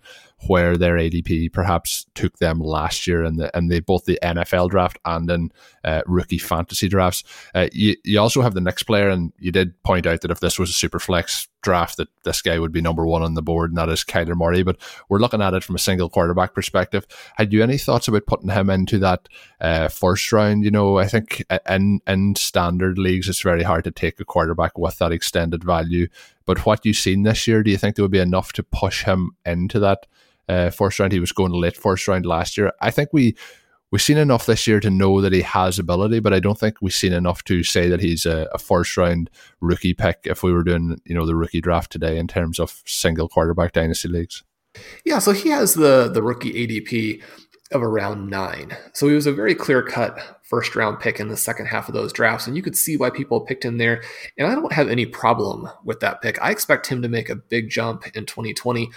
where 0.48 0.77
their 0.77 0.96
ADP 0.96 1.51
perhaps 1.54 2.06
took 2.13 2.38
them 2.38 2.60
last 2.60 3.08
year 3.08 3.24
in 3.24 3.38
the 3.38 3.56
and 3.56 3.72
they 3.72 3.80
both 3.80 4.06
the 4.06 4.20
NFL 4.22 4.70
draft 4.70 4.98
and 5.06 5.30
in 5.30 5.51
uh, 5.84 6.01
rookie 6.06 6.38
fantasy 6.38 6.88
drafts. 6.88 7.24
Uh, 7.54 7.68
you 7.72 7.96
you 8.04 8.20
also 8.20 8.42
have 8.42 8.54
the 8.54 8.62
next 8.62 8.84
player, 8.84 9.10
and 9.10 9.34
you 9.39 9.51
did 9.51 9.82
point 9.84 10.06
out 10.06 10.22
that 10.22 10.32
if 10.32 10.39
this 10.39 10.60
was 10.60 10.70
a 10.70 10.74
super 10.74 11.00
flex 11.00 11.48
draft, 11.62 11.98
that 11.98 12.10
this 12.24 12.42
guy 12.42 12.60
would 12.60 12.72
be 12.72 12.82
number 12.82 13.06
one 13.06 13.24
on 13.24 13.34
the 13.34 13.42
board, 13.42 13.72
and 13.72 13.77
that 13.77 13.89
is 13.89 14.04
Kyler 14.04 14.36
Murray. 14.36 14.63
But 14.63 14.77
we're 15.10 15.20
looking 15.20 15.42
at 15.42 15.54
it 15.54 15.63
from 15.63 15.75
a 15.75 15.80
single 15.80 16.10
quarterback 16.10 16.54
perspective. 16.54 17.08
Had 17.36 17.51
you 17.51 17.63
any 17.63 17.77
thoughts 17.77 18.08
about 18.08 18.27
putting 18.27 18.50
him 18.50 18.70
into 18.70 19.00
that 19.00 19.27
uh, 19.60 19.88
first 19.88 20.32
round? 20.32 20.63
You 20.63 20.72
know, 20.72 20.98
I 21.00 21.08
think 21.08 21.44
in 21.70 22.01
in 22.08 22.36
standard 22.36 22.98
leagues, 22.98 23.27
it's 23.27 23.42
very 23.42 23.63
hard 23.63 23.84
to 23.86 23.92
take 23.92 24.20
a 24.20 24.25
quarterback 24.25 24.77
with 24.77 24.98
that 25.00 25.12
extended 25.12 25.63
value. 25.63 26.08
But 26.46 26.66
what 26.66 26.86
you've 26.86 26.96
seen 26.96 27.24
this 27.24 27.48
year, 27.48 27.64
do 27.64 27.72
you 27.72 27.78
think 27.78 27.96
there 27.96 28.04
would 28.04 28.12
be 28.12 28.20
enough 28.20 28.54
to 28.54 28.64
push 28.64 29.04
him 29.04 29.32
into 29.46 29.80
that 29.80 30.06
uh, 30.48 30.70
first 30.70 31.00
round. 31.00 31.12
He 31.12 31.20
was 31.20 31.32
going 31.32 31.52
late 31.52 31.78
first 31.78 32.08
round 32.08 32.25
last 32.25 32.58
year. 32.58 32.72
I 32.82 32.92
think 32.92 33.10
we 33.12 33.36
we've 33.92 34.02
seen 34.02 34.18
enough 34.18 34.46
this 34.46 34.68
year 34.68 34.80
to 34.80 34.90
know 34.90 35.22
that 35.22 35.34
he 35.34 35.42
has 35.42 35.80
ability, 35.80 36.20
but 36.20 36.34
I 36.34 36.40
don't 36.40 36.60
think 36.60 36.78
we've 36.82 36.94
seen 36.94 37.14
enough 37.14 37.44
to 37.46 37.64
say 37.64 37.90
that 37.90 38.02
he's 38.02 38.25
a, 38.25 38.48
a, 38.54 38.58
first 38.58 38.98
round 38.98 39.30
rookie 39.62 39.94
pick 39.94 40.20
if 40.24 40.44
we 40.44 40.52
were 40.52 40.64
doing 40.64 40.98
you 41.06 41.16
know 41.16 41.25
the 41.25 41.36
rookie 41.36 41.62
draft 41.62 41.92
today 41.92 42.18
in 42.18 42.28
terms 42.28 42.60
of 42.60 42.82
single 42.86 43.30
quarterback 43.30 43.74
dynasty 43.74 44.08
leagues. 44.08 44.44
Yeah, 45.06 45.20
so 45.20 45.32
he 45.32 45.50
has 45.50 45.74
the 45.74 46.10
the 46.14 46.22
rookie 46.22 46.54
ADP 46.54 47.24
of 47.72 47.81
around 47.81 48.29
nine. 48.29 48.77
So 48.93 49.07
he 49.07 49.15
was 49.15 49.25
a 49.25 49.34
very 49.34 49.55
clear 49.55 49.81
cut 49.81 50.39
first 50.43 50.75
round 50.75 51.00
pick 51.00 51.19
in 51.19 51.29
the 51.29 51.38
second 51.38 51.65
half 51.65 51.88
of 51.88 51.95
those 51.95 52.13
drafts. 52.13 52.45
And 52.45 52.55
you 52.55 52.62
could 52.62 52.77
see 52.77 52.95
why 52.95 53.10
people 53.10 53.41
picked 53.41 53.65
him 53.65 53.77
there. 53.77 54.03
And 54.38 54.48
I 54.48 54.53
don't 54.53 54.74
have 54.74 54.88
any 54.88 55.05
problem 55.05 55.67
with 55.84 56.00
that 56.01 56.22
pick. 56.22 56.39
I 56.41 56.51
expect 56.51 56.88
him 56.88 57.01
to 57.01 57.10
make 57.10 57.29
a 57.29 57.36
big 57.36 57.69
jump 57.69 58.05
in 58.15 58.25
2020. 58.25 58.91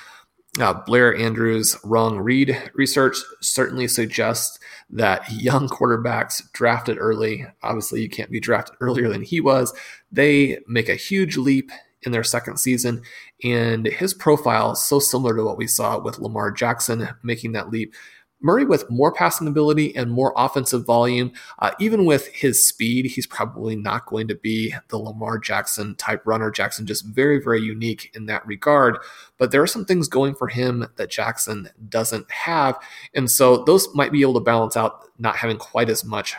Uh, 0.60 0.75
Blair 0.87 1.14
Andrews' 1.16 1.76
wrong 1.84 2.18
read 2.18 2.70
research 2.75 3.16
certainly 3.40 3.87
suggests 3.87 4.58
that 4.90 5.30
young 5.30 5.68
quarterbacks 5.68 6.42
drafted 6.52 6.98
early, 6.98 7.46
obviously, 7.62 8.02
you 8.02 8.08
can't 8.08 8.30
be 8.30 8.40
drafted 8.40 8.75
earlier 8.80 9.08
than 9.08 9.22
he 9.22 9.40
was, 9.40 9.72
they 10.10 10.58
make 10.66 10.88
a 10.88 10.94
huge 10.94 11.37
leap 11.37 11.70
in 12.02 12.12
their 12.12 12.25
second 12.25 12.58
season. 12.58 13.02
And 13.44 13.87
his 13.87 14.14
profile 14.14 14.72
is 14.72 14.80
so 14.80 14.98
similar 14.98 15.37
to 15.37 15.44
what 15.44 15.58
we 15.58 15.66
saw 15.66 15.98
with 15.98 16.18
Lamar 16.18 16.50
Jackson 16.50 17.08
making 17.22 17.52
that 17.52 17.70
leap. 17.70 17.94
Murray 18.40 18.64
with 18.64 18.88
more 18.88 19.12
passing 19.12 19.49
ability 19.49 19.95
and 19.97 20.11
more 20.11 20.33
offensive 20.37 20.87
volume, 20.87 21.33
uh, 21.59 21.73
even 21.80 22.04
with 22.04 22.28
his 22.28 22.64
speed, 22.64 23.07
he's 23.07 23.26
probably 23.26 23.75
not 23.75 24.07
going 24.07 24.28
to 24.28 24.35
be 24.35 24.75
the 24.88 24.99
Lamar 24.99 25.38
Jackson 25.38 25.97
type 25.97 26.23
runner. 26.25 26.50
Jackson 26.50 26.87
just 26.87 27.04
very, 27.04 27.42
very 27.42 27.61
unique 27.61 28.11
in 28.14 28.26
that 28.26 28.47
regard. 28.47 28.99
But 29.38 29.50
there 29.50 29.62
are 29.62 29.66
some 29.66 29.85
things 29.85 30.07
going 30.09 30.35
for 30.35 30.49
him 30.49 30.87
that 30.97 31.11
Jackson 31.11 31.68
doesn't 31.88 32.30
have. 32.30 32.78
And 33.14 33.30
so 33.30 33.64
those 33.64 33.92
might 33.95 34.12
be 34.12 34.23
able 34.23 34.35
to 34.35 34.40
balance 34.40 34.76
out 34.76 35.04
not 35.18 35.37
having 35.37 35.57
quite 35.57 35.90
as 35.90 36.04
much 36.04 36.37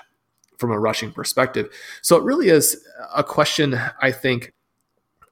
from 0.57 0.71
a 0.71 0.79
rushing 0.79 1.11
perspective. 1.11 1.69
So 2.01 2.15
it 2.17 2.23
really 2.23 2.49
is 2.49 2.85
a 3.15 3.23
question, 3.23 3.79
I 4.01 4.11
think, 4.11 4.53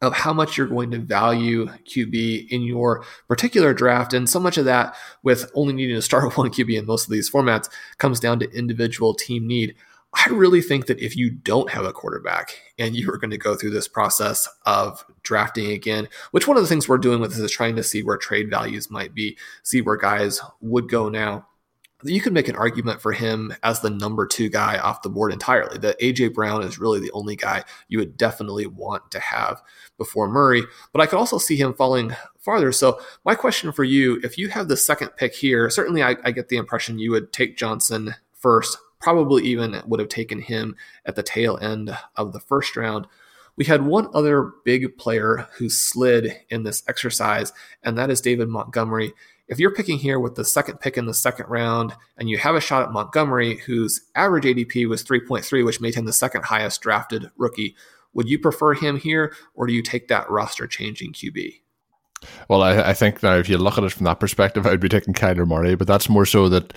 of 0.01 0.13
how 0.13 0.33
much 0.33 0.57
you're 0.57 0.67
going 0.67 0.91
to 0.91 0.99
value 0.99 1.67
QB 1.85 2.49
in 2.49 2.61
your 2.61 3.03
particular 3.27 3.73
draft. 3.73 4.13
And 4.13 4.29
so 4.29 4.39
much 4.39 4.57
of 4.57 4.65
that, 4.65 4.95
with 5.23 5.51
only 5.55 5.73
needing 5.73 5.95
to 5.95 6.01
start 6.01 6.37
one 6.37 6.49
QB 6.49 6.77
in 6.77 6.85
most 6.85 7.05
of 7.05 7.11
these 7.11 7.29
formats, 7.29 7.69
comes 7.97 8.19
down 8.19 8.39
to 8.39 8.51
individual 8.51 9.13
team 9.13 9.47
need. 9.47 9.75
I 10.13 10.29
really 10.29 10.61
think 10.61 10.87
that 10.87 10.99
if 10.99 11.15
you 11.15 11.29
don't 11.29 11.69
have 11.69 11.85
a 11.85 11.93
quarterback 11.93 12.57
and 12.79 12.95
you 12.95 13.11
are 13.11 13.17
going 13.17 13.31
to 13.31 13.37
go 13.37 13.55
through 13.55 13.71
this 13.71 13.87
process 13.87 14.47
of 14.65 15.05
drafting 15.21 15.71
again, 15.71 16.07
which 16.31 16.47
one 16.47 16.57
of 16.57 16.63
the 16.63 16.69
things 16.69 16.87
we're 16.87 16.97
doing 16.97 17.19
with 17.19 17.31
this 17.31 17.39
is 17.39 17.51
trying 17.51 17.75
to 17.75 17.83
see 17.83 18.03
where 18.03 18.17
trade 18.17 18.49
values 18.49 18.89
might 18.89 19.13
be, 19.13 19.37
see 19.63 19.81
where 19.81 19.97
guys 19.97 20.39
would 20.61 20.89
go 20.89 21.09
now 21.09 21.45
you 22.03 22.21
could 22.21 22.33
make 22.33 22.47
an 22.47 22.55
argument 22.55 23.01
for 23.01 23.11
him 23.11 23.53
as 23.63 23.79
the 23.79 23.89
number 23.89 24.27
two 24.27 24.49
guy 24.49 24.77
off 24.77 25.01
the 25.01 25.09
board 25.09 25.33
entirely. 25.33 25.79
That 25.79 25.99
AJ 25.99 26.33
Brown 26.33 26.61
is 26.61 26.79
really 26.79 26.99
the 26.99 27.11
only 27.11 27.35
guy 27.35 27.63
you 27.87 27.97
would 27.97 28.17
definitely 28.17 28.67
want 28.67 29.09
to 29.11 29.19
have 29.19 29.61
before 29.97 30.27
Murray. 30.27 30.63
But 30.93 31.01
I 31.01 31.07
could 31.07 31.17
also 31.17 31.39
see 31.39 31.55
him 31.55 31.73
falling 31.73 32.15
farther. 32.37 32.71
So 32.71 32.99
my 33.25 33.33
question 33.33 33.71
for 33.71 33.83
you, 33.83 34.19
if 34.23 34.37
you 34.37 34.49
have 34.49 34.67
the 34.67 34.77
second 34.77 35.09
pick 35.17 35.33
here, 35.33 35.69
certainly 35.69 36.03
I, 36.03 36.15
I 36.23 36.31
get 36.31 36.49
the 36.49 36.57
impression 36.57 36.99
you 36.99 37.11
would 37.11 37.33
take 37.33 37.57
Johnson 37.57 38.15
first. 38.33 38.77
Probably 38.99 39.43
even 39.43 39.81
would 39.85 39.99
have 39.99 40.09
taken 40.09 40.41
him 40.41 40.75
at 41.05 41.15
the 41.15 41.23
tail 41.23 41.57
end 41.61 41.97
of 42.15 42.33
the 42.33 42.39
first 42.39 42.75
round. 42.75 43.07
We 43.55 43.65
had 43.65 43.85
one 43.85 44.07
other 44.13 44.53
big 44.65 44.97
player 44.97 45.47
who 45.57 45.69
slid 45.69 46.41
in 46.49 46.63
this 46.63 46.83
exercise, 46.87 47.53
and 47.83 47.97
that 47.97 48.11
is 48.11 48.21
David 48.21 48.49
Montgomery 48.49 49.13
if 49.47 49.59
you're 49.59 49.73
picking 49.73 49.97
here 49.97 50.19
with 50.19 50.35
the 50.35 50.45
second 50.45 50.79
pick 50.79 50.97
in 50.97 51.05
the 51.05 51.13
second 51.13 51.47
round 51.47 51.93
and 52.17 52.29
you 52.29 52.37
have 52.37 52.55
a 52.55 52.61
shot 52.61 52.83
at 52.83 52.91
Montgomery, 52.91 53.57
whose 53.65 54.01
average 54.15 54.43
ADP 54.43 54.87
was 54.89 55.03
3.3, 55.03 55.65
which 55.65 55.81
made 55.81 55.95
him 55.95 56.05
the 56.05 56.13
second 56.13 56.45
highest 56.45 56.81
drafted 56.81 57.29
rookie, 57.37 57.75
would 58.13 58.27
you 58.27 58.39
prefer 58.39 58.73
him 58.73 58.97
here 58.97 59.33
or 59.53 59.67
do 59.67 59.73
you 59.73 59.81
take 59.81 60.07
that 60.07 60.29
roster 60.29 60.67
changing 60.67 61.13
QB? 61.13 61.61
Well, 62.49 62.63
I, 62.63 62.89
I, 62.89 62.93
think 62.93 63.21
now 63.21 63.35
if 63.35 63.47
you 63.47 63.59
look 63.59 63.77
at 63.77 63.83
it 63.83 63.91
from 63.91 64.05
that 64.05 64.19
perspective, 64.19 64.65
I 64.65 64.71
would 64.71 64.79
be 64.79 64.89
taking 64.89 65.13
Kyler 65.13 65.47
Murray, 65.47 65.75
but 65.75 65.85
that's 65.85 66.09
more 66.09 66.25
so 66.25 66.49
that, 66.49 66.73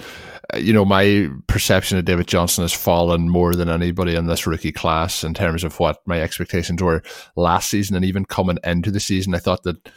uh, 0.53 0.59
you 0.59 0.75
know, 0.75 0.85
my 0.85 1.31
perception 1.47 1.97
of 1.97 2.05
David 2.05 2.27
Johnson 2.27 2.63
has 2.63 2.75
fallen 2.75 3.31
more 3.31 3.55
than 3.55 3.71
anybody 3.71 4.15
in 4.15 4.27
this 4.27 4.47
rookie 4.47 4.71
class 4.71 5.25
in 5.25 5.33
terms 5.33 5.65
of 5.65 5.81
what 5.81 5.99
my 6.07 6.21
expectations 6.21 6.83
were 6.83 7.03
last 7.37 7.71
season 7.71 7.97
and 7.97 8.05
even 8.05 8.27
coming 8.27 8.59
into 8.65 8.91
the 8.91 9.01
season. 9.01 9.35
I 9.35 9.39
thought 9.39 9.63
that 9.63 9.89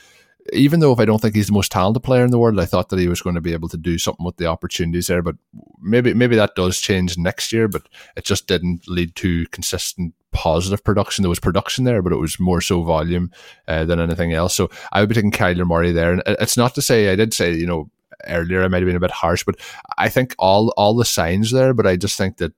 even 0.51 0.79
though 0.79 0.91
if 0.91 1.00
I 1.00 1.05
don't 1.05 1.21
think 1.21 1.35
he's 1.35 1.47
the 1.47 1.53
most 1.53 1.71
talented 1.71 2.03
player 2.03 2.25
in 2.25 2.31
the 2.31 2.39
world, 2.39 2.59
I 2.59 2.65
thought 2.65 2.89
that 2.89 3.00
he 3.00 3.07
was 3.07 3.21
going 3.21 3.35
to 3.35 3.41
be 3.41 3.53
able 3.53 3.69
to 3.69 3.77
do 3.77 3.97
something 3.97 4.25
with 4.25 4.38
the 4.38 4.47
opportunities 4.47 5.07
there. 5.07 5.21
But 5.21 5.35
maybe 5.81 6.13
maybe 6.13 6.35
that 6.35 6.55
does 6.55 6.81
change 6.81 7.17
next 7.17 7.53
year. 7.53 7.67
But 7.67 7.83
it 8.17 8.25
just 8.25 8.47
didn't 8.47 8.88
lead 8.88 9.15
to 9.17 9.45
consistent 9.47 10.13
positive 10.31 10.83
production. 10.83 11.21
There 11.23 11.29
was 11.29 11.39
production 11.39 11.85
there, 11.85 12.01
but 12.01 12.12
it 12.12 12.17
was 12.17 12.39
more 12.39 12.59
so 12.59 12.81
volume 12.81 13.31
uh, 13.67 13.85
than 13.85 14.00
anything 14.00 14.33
else. 14.33 14.55
So 14.55 14.69
I 14.91 15.00
would 15.00 15.09
be 15.09 15.15
taking 15.15 15.31
Kyler 15.31 15.67
Murray 15.67 15.91
there. 15.91 16.12
And 16.12 16.23
it's 16.25 16.57
not 16.57 16.75
to 16.75 16.81
say 16.81 17.09
I 17.09 17.15
did 17.15 17.33
say 17.33 17.53
you 17.53 17.67
know 17.67 17.89
earlier 18.27 18.63
I 18.63 18.67
might 18.67 18.79
have 18.79 18.88
been 18.88 18.95
a 18.95 19.01
bit 19.01 19.12
harsh, 19.12 19.43
but 19.43 19.55
I 19.97 20.09
think 20.09 20.35
all 20.39 20.73
all 20.75 20.93
the 20.93 21.05
signs 21.05 21.51
there. 21.51 21.73
But 21.73 21.88
I 21.88 21.95
just 21.95 22.17
think 22.17 22.38
that 22.38 22.53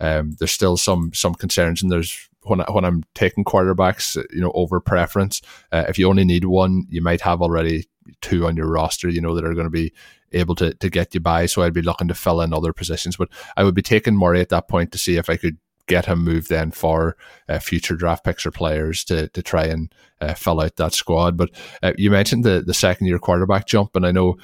um, 0.00 0.36
there's 0.38 0.52
still 0.52 0.76
some 0.76 1.12
some 1.12 1.34
concerns, 1.34 1.82
and 1.82 1.90
there's 1.90 2.28
when 2.42 2.60
I, 2.60 2.70
when 2.70 2.84
I'm 2.84 3.04
taking 3.14 3.44
quarterbacks, 3.44 4.16
you 4.32 4.40
know, 4.40 4.52
over 4.54 4.80
preference. 4.80 5.42
Uh, 5.72 5.84
if 5.88 5.98
you 5.98 6.08
only 6.08 6.24
need 6.24 6.44
one, 6.44 6.86
you 6.88 7.02
might 7.02 7.20
have 7.22 7.42
already 7.42 7.88
two 8.20 8.46
on 8.46 8.56
your 8.56 8.68
roster, 8.68 9.08
you 9.08 9.20
know, 9.20 9.34
that 9.34 9.44
are 9.44 9.54
going 9.54 9.66
to 9.66 9.70
be 9.70 9.92
able 10.32 10.54
to 10.56 10.74
to 10.74 10.90
get 10.90 11.14
you 11.14 11.20
by. 11.20 11.46
So 11.46 11.62
I'd 11.62 11.74
be 11.74 11.82
looking 11.82 12.08
to 12.08 12.14
fill 12.14 12.40
in 12.40 12.52
other 12.52 12.72
positions, 12.72 13.16
but 13.16 13.28
I 13.56 13.64
would 13.64 13.74
be 13.74 13.82
taking 13.82 14.16
Murray 14.16 14.40
at 14.40 14.48
that 14.50 14.68
point 14.68 14.92
to 14.92 14.98
see 14.98 15.16
if 15.16 15.28
I 15.28 15.36
could 15.36 15.58
get 15.88 16.06
him 16.06 16.22
moved 16.22 16.48
then 16.48 16.70
for 16.70 17.16
uh, 17.48 17.58
future 17.58 17.96
draft 17.96 18.24
picks 18.24 18.46
or 18.46 18.50
players 18.50 19.04
to 19.04 19.28
to 19.28 19.42
try 19.42 19.64
and 19.64 19.92
uh, 20.20 20.34
fill 20.34 20.60
out 20.60 20.76
that 20.76 20.92
squad. 20.92 21.36
But 21.36 21.50
uh, 21.82 21.92
you 21.96 22.10
mentioned 22.10 22.44
the 22.44 22.62
the 22.64 22.74
second 22.74 23.06
year 23.06 23.18
quarterback 23.18 23.66
jump, 23.66 23.96
and 23.96 24.06
I 24.06 24.12
know 24.12 24.36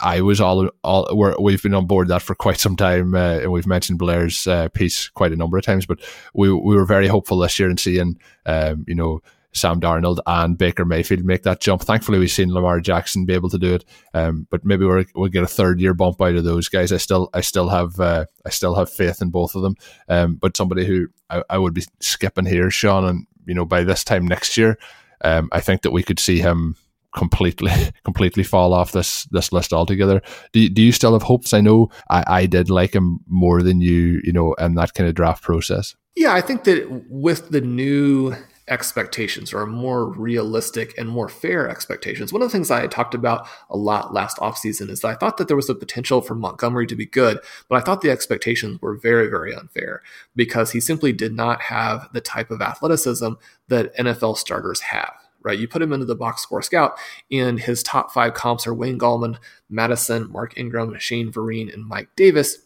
I 0.00 0.20
was 0.20 0.40
all 0.40 0.68
all 0.82 1.08
we 1.40 1.52
have 1.52 1.62
been 1.62 1.74
on 1.74 1.86
board 1.86 2.08
that 2.08 2.22
for 2.22 2.34
quite 2.34 2.58
some 2.58 2.76
time, 2.76 3.14
uh, 3.14 3.40
and 3.40 3.52
we've 3.52 3.66
mentioned 3.66 3.98
Blair's 3.98 4.46
uh, 4.46 4.68
piece 4.68 5.08
quite 5.08 5.32
a 5.32 5.36
number 5.36 5.58
of 5.58 5.64
times. 5.64 5.86
But 5.86 6.00
we 6.32 6.50
we 6.50 6.76
were 6.76 6.86
very 6.86 7.08
hopeful 7.08 7.38
this 7.38 7.58
year 7.58 7.68
in 7.68 7.76
seeing 7.76 8.18
um, 8.46 8.84
you 8.88 8.94
know 8.94 9.20
Sam 9.54 9.80
Darnold 9.80 10.18
and 10.26 10.58
Baker 10.58 10.84
Mayfield 10.84 11.24
make 11.24 11.44
that 11.44 11.60
jump. 11.60 11.82
Thankfully, 11.82 12.18
we've 12.18 12.30
seen 12.30 12.52
Lamar 12.52 12.80
Jackson 12.80 13.24
be 13.24 13.34
able 13.34 13.50
to 13.50 13.58
do 13.58 13.74
it, 13.74 13.84
um, 14.12 14.46
but 14.50 14.64
maybe 14.64 14.84
we 14.84 15.06
will 15.14 15.28
get 15.28 15.44
a 15.44 15.48
third 15.48 15.80
year 15.80 15.94
bump 15.94 16.20
out 16.20 16.34
of 16.34 16.44
those 16.44 16.68
guys. 16.68 16.92
I 16.92 16.96
still, 16.96 17.30
I 17.32 17.40
still 17.40 17.68
have, 17.68 17.98
uh, 18.00 18.26
I 18.44 18.50
still 18.50 18.74
have 18.74 18.90
faith 18.90 19.22
in 19.22 19.30
both 19.30 19.54
of 19.54 19.62
them. 19.62 19.76
Um, 20.08 20.34
but 20.34 20.56
somebody 20.56 20.84
who 20.84 21.08
I, 21.30 21.42
I, 21.48 21.58
would 21.58 21.74
be 21.74 21.84
skipping 22.00 22.46
here, 22.46 22.70
Sean, 22.70 23.04
and 23.04 23.26
you 23.46 23.54
know 23.54 23.64
by 23.64 23.84
this 23.84 24.04
time 24.04 24.26
next 24.26 24.56
year, 24.56 24.78
um, 25.22 25.48
I 25.52 25.60
think 25.60 25.82
that 25.82 25.92
we 25.92 26.02
could 26.02 26.18
see 26.18 26.40
him 26.40 26.76
completely 27.14 27.70
completely 28.04 28.42
fall 28.42 28.74
off 28.74 28.92
this 28.92 29.24
this 29.26 29.52
list 29.52 29.72
altogether. 29.72 30.20
Do 30.52 30.68
do 30.68 30.82
you 30.82 30.92
still 30.92 31.12
have 31.12 31.22
hopes? 31.22 31.52
I 31.52 31.60
know 31.60 31.90
I, 32.10 32.24
I 32.26 32.46
did 32.46 32.70
like 32.70 32.94
him 32.94 33.20
more 33.26 33.62
than 33.62 33.80
you, 33.80 34.20
you 34.24 34.32
know, 34.32 34.54
in 34.54 34.74
that 34.74 34.94
kind 34.94 35.08
of 35.08 35.14
draft 35.14 35.42
process. 35.42 35.94
Yeah, 36.16 36.32
I 36.32 36.40
think 36.40 36.64
that 36.64 37.04
with 37.08 37.50
the 37.50 37.60
new 37.60 38.34
expectations 38.68 39.52
or 39.52 39.66
more 39.66 40.06
realistic 40.06 40.96
and 40.96 41.08
more 41.08 41.28
fair 41.28 41.68
expectations. 41.68 42.32
One 42.32 42.40
of 42.40 42.48
the 42.48 42.52
things 42.52 42.70
I 42.70 42.80
had 42.80 42.90
talked 42.90 43.14
about 43.14 43.46
a 43.68 43.76
lot 43.76 44.14
last 44.14 44.38
offseason 44.38 44.88
is 44.88 45.00
that 45.00 45.08
I 45.08 45.14
thought 45.14 45.36
that 45.36 45.48
there 45.48 45.56
was 45.56 45.68
a 45.68 45.74
potential 45.74 46.22
for 46.22 46.34
Montgomery 46.34 46.86
to 46.86 46.96
be 46.96 47.06
good, 47.06 47.38
but 47.68 47.76
I 47.76 47.84
thought 47.84 48.00
the 48.00 48.10
expectations 48.10 48.80
were 48.80 48.96
very, 48.96 49.28
very 49.28 49.54
unfair 49.54 50.02
because 50.34 50.72
he 50.72 50.80
simply 50.80 51.12
did 51.12 51.34
not 51.34 51.62
have 51.62 52.08
the 52.12 52.20
type 52.20 52.50
of 52.50 52.62
athleticism 52.62 53.32
that 53.68 53.94
NFL 53.96 54.38
starters 54.38 54.80
have. 54.80 55.14
Right, 55.42 55.58
you 55.58 55.68
put 55.68 55.82
him 55.82 55.92
into 55.92 56.06
the 56.06 56.14
box 56.14 56.40
score 56.40 56.62
scout, 56.62 56.96
and 57.30 57.60
his 57.60 57.82
top 57.82 58.10
five 58.12 58.32
comps 58.32 58.66
are 58.66 58.72
Wayne 58.72 58.98
Gallman, 58.98 59.36
Madison, 59.68 60.32
Mark 60.32 60.56
Ingram, 60.56 60.98
Shane 60.98 61.30
Vereen, 61.30 61.70
and 61.70 61.84
Mike 61.84 62.08
Davis 62.16 62.63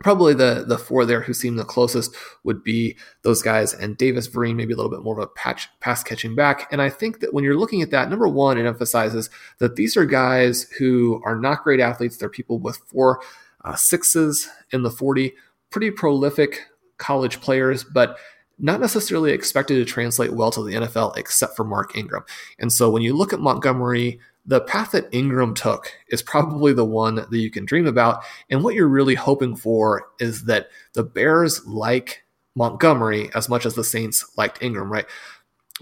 probably 0.00 0.34
the 0.34 0.64
the 0.66 0.78
four 0.78 1.04
there 1.04 1.20
who 1.20 1.32
seem 1.32 1.56
the 1.56 1.64
closest 1.64 2.14
would 2.42 2.62
be 2.62 2.96
those 3.22 3.42
guys 3.42 3.72
and 3.72 3.96
Davis 3.96 4.28
Vereen 4.28 4.56
maybe 4.56 4.72
a 4.72 4.76
little 4.76 4.90
bit 4.90 5.02
more 5.02 5.18
of 5.18 5.22
a 5.22 5.28
patch 5.28 5.68
pass 5.80 6.02
catching 6.02 6.34
back. 6.34 6.68
And 6.70 6.82
I 6.82 6.90
think 6.90 7.20
that 7.20 7.32
when 7.32 7.44
you're 7.44 7.58
looking 7.58 7.82
at 7.82 7.90
that 7.90 8.10
number 8.10 8.28
one 8.28 8.58
it 8.58 8.66
emphasizes 8.66 9.30
that 9.58 9.76
these 9.76 9.96
are 9.96 10.04
guys 10.04 10.64
who 10.78 11.22
are 11.24 11.36
not 11.36 11.64
great 11.64 11.80
athletes. 11.80 12.16
They're 12.16 12.28
people 12.28 12.58
with 12.58 12.76
four 12.86 13.20
uh, 13.64 13.76
sixes 13.76 14.48
in 14.72 14.82
the 14.82 14.90
40 14.90 15.34
pretty 15.70 15.90
prolific 15.90 16.60
college 16.98 17.40
players 17.40 17.82
but 17.82 18.18
not 18.58 18.80
necessarily 18.80 19.32
expected 19.32 19.74
to 19.76 19.84
translate 19.84 20.32
well 20.32 20.50
to 20.50 20.62
the 20.62 20.74
NFL 20.74 21.16
except 21.16 21.56
for 21.56 21.64
Mark 21.64 21.96
Ingram. 21.96 22.24
And 22.58 22.72
so 22.72 22.88
when 22.90 23.02
you 23.02 23.16
look 23.16 23.32
at 23.32 23.40
Montgomery 23.40 24.20
the 24.46 24.60
path 24.60 24.92
that 24.92 25.08
Ingram 25.12 25.54
took 25.54 25.92
is 26.08 26.22
probably 26.22 26.72
the 26.72 26.84
one 26.84 27.16
that 27.16 27.32
you 27.32 27.50
can 27.50 27.64
dream 27.64 27.86
about. 27.86 28.22
And 28.50 28.62
what 28.62 28.74
you're 28.74 28.88
really 28.88 29.14
hoping 29.14 29.56
for 29.56 30.06
is 30.20 30.44
that 30.44 30.68
the 30.92 31.02
Bears 31.02 31.64
like 31.66 32.24
Montgomery 32.54 33.30
as 33.34 33.48
much 33.48 33.66
as 33.66 33.74
the 33.74 33.84
Saints 33.84 34.24
liked 34.36 34.62
Ingram, 34.62 34.92
right? 34.92 35.06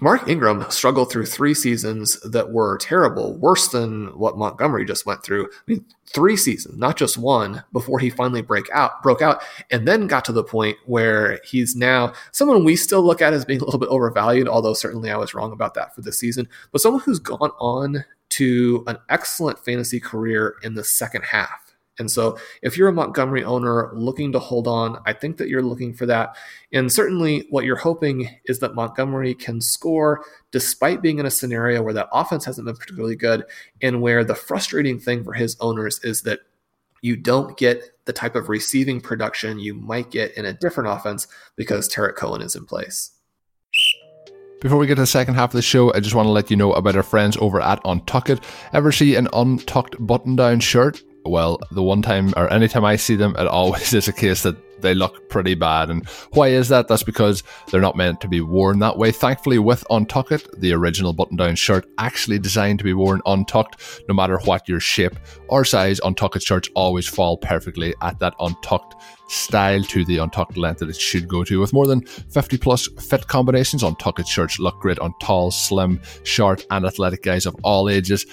Mark 0.01 0.27
Ingram 0.27 0.65
struggled 0.71 1.13
through 1.13 1.27
three 1.27 1.53
seasons 1.53 2.19
that 2.23 2.51
were 2.51 2.79
terrible, 2.79 3.37
worse 3.37 3.69
than 3.69 4.07
what 4.19 4.39
Montgomery 4.39 4.87
just 4.87 5.05
went 5.05 5.23
through. 5.23 5.45
I 5.45 5.49
mean, 5.67 5.85
three 6.07 6.37
seasons, 6.37 6.79
not 6.79 6.97
just 6.97 7.19
one, 7.19 7.63
before 7.75 7.99
he 7.99 8.09
finally 8.09 8.41
break 8.41 8.71
out, 8.73 9.03
broke 9.03 9.21
out, 9.21 9.43
and 9.71 9.87
then 9.87 10.07
got 10.07 10.25
to 10.25 10.33
the 10.33 10.43
point 10.45 10.79
where 10.87 11.41
he's 11.45 11.77
now 11.77 12.15
someone 12.33 12.65
we 12.65 12.75
still 12.75 13.03
look 13.03 13.21
at 13.21 13.35
as 13.35 13.45
being 13.45 13.61
a 13.61 13.65
little 13.67 13.79
bit 13.79 13.91
overvalued, 13.91 14.49
although 14.49 14.73
certainly 14.73 15.11
I 15.11 15.19
was 15.19 15.35
wrong 15.35 15.53
about 15.53 15.75
that 15.75 15.95
for 15.95 16.01
this 16.01 16.19
season, 16.19 16.49
but 16.71 16.81
someone 16.81 17.03
who's 17.03 17.19
gone 17.19 17.51
on 17.61 18.03
to 18.33 18.85
an 18.87 18.99
excellent 19.09 19.59
fantasy 19.59 20.01
career 20.01 20.57
in 20.63 20.75
the 20.75 20.85
second 20.85 21.23
half. 21.25 21.75
And 21.99 22.11
so, 22.11 22.39
if 22.63 22.79
you're 22.79 22.89
a 22.89 22.93
Montgomery 22.93 23.45
owner 23.45 23.91
looking 23.95 24.33
to 24.33 24.39
hold 24.39 24.67
on, 24.67 24.99
I 25.05 25.13
think 25.13 25.37
that 25.37 25.49
you're 25.49 25.63
looking 25.63 25.93
for 25.93 26.07
that. 26.07 26.37
And 26.73 26.91
certainly, 26.91 27.47
what 27.51 27.65
you're 27.65 27.77
hoping 27.77 28.31
is 28.47 28.61
that 28.61 28.75
Montgomery 28.75 29.35
can 29.35 29.61
score 29.61 30.25
despite 30.51 31.03
being 31.03 31.19
in 31.19 31.27
a 31.27 31.31
scenario 31.31 31.83
where 31.83 31.93
that 31.93 32.09
offense 32.11 32.47
hasn't 32.47 32.67
been 32.67 32.77
particularly 32.77 33.17
good, 33.17 33.45
and 33.83 34.01
where 34.01 34.25
the 34.25 34.35
frustrating 34.35 34.99
thing 34.99 35.23
for 35.23 35.35
his 35.35 35.57
owners 35.61 36.01
is 36.03 36.23
that 36.23 36.41
you 37.03 37.17
don't 37.17 37.59
get 37.59 37.83
the 38.07 38.13
type 38.13 38.37
of 38.37 38.49
receiving 38.49 39.01
production 39.01 39.59
you 39.59 39.75
might 39.75 40.11
get 40.11 40.37
in 40.37 40.47
a 40.47 40.53
different 40.53 40.89
offense 40.89 41.27
because 41.57 41.89
Tarik 41.89 42.17
Cohen 42.17 42.41
is 42.41 42.57
in 42.57 42.65
place. 42.65 43.11
Before 44.63 44.79
we 44.79 44.87
get 44.87 44.95
to 44.95 45.01
the 45.01 45.09
second 45.09 45.35
half 45.35 45.51
of 45.51 45.57
the 45.59 45.63
show, 45.63 45.93
I 45.93 45.99
just 45.99 46.15
want 46.15 46.27
to 46.27 46.31
let 46.31 46.49
you 46.49 46.57
know 46.57 46.73
about 46.75 46.95
our 46.95 47.03
friends 47.03 47.37
over 47.41 47.61
at 47.61 47.83
Untuckit. 47.83 48.45
Ever 48.73 48.93
see 48.93 49.17
an 49.17 49.27
untucked 49.33 49.97
button 49.99 50.37
down 50.37 50.61
shirt? 50.61 51.03
Well, 51.25 51.59
the 51.73 51.83
one 51.83 52.01
time 52.01 52.33
or 52.37 52.49
anytime 52.49 52.85
I 52.85 52.95
see 52.95 53.17
them, 53.17 53.35
it 53.37 53.49
always 53.49 53.93
is 53.93 54.07
a 54.07 54.13
case 54.13 54.45
that 54.45 54.57
they 54.81 54.95
look 54.95 55.29
pretty 55.29 55.57
bad. 55.57 55.91
And 55.91 56.07
why 56.35 56.49
is 56.49 56.69
that? 56.69 56.87
That's 56.87 57.03
because 57.03 57.43
they're 57.73 57.81
not 57.81 57.97
meant 57.97 58.21
to 58.21 58.29
be 58.29 58.41
worn 58.41 58.79
that 58.79 58.99
way. 58.99 59.11
Thankfully, 59.11 59.59
with 59.59 59.85
Untuckit, 59.91 60.49
the 60.61 60.73
original 60.75 61.13
button 61.13 61.37
down 61.37 61.57
shirt 61.57 61.85
actually 61.99 62.39
designed 62.39 62.79
to 62.79 62.85
be 62.85 62.95
worn 62.95 63.21
untucked, 63.27 64.05
no 64.09 64.15
matter 64.15 64.39
what 64.45 64.69
your 64.69 64.81
shape 64.81 65.17
or 65.49 65.65
size. 65.65 65.99
Untuckit 66.01 66.47
shirts 66.47 66.69
always 66.77 67.09
fall 67.09 67.37
perfectly 67.37 67.95
at 68.01 68.21
that 68.21 68.35
untucked 68.39 68.95
style 69.33 69.83
to 69.83 70.05
the 70.05 70.19
untucked 70.19 70.57
length 70.57 70.81
that 70.81 70.89
it 70.89 70.97
should 70.97 71.29
go 71.29 71.45
to. 71.45 71.61
With 71.61 71.73
more 71.73 71.87
than 71.87 72.03
50 72.03 72.59
plus 72.59 72.89
fit 73.01 73.27
combinations, 73.27 73.83
Untuckit 73.83 74.27
shirts 74.27 74.59
look 74.59 74.79
great 74.81 74.99
on 74.99 75.15
tall, 75.21 75.51
slim, 75.51 76.01
short, 76.25 76.65
and 76.71 76.85
athletic 76.85 77.23
guys 77.23 77.47
of 77.47 77.57
all 77.63 77.89
ages 77.89 78.27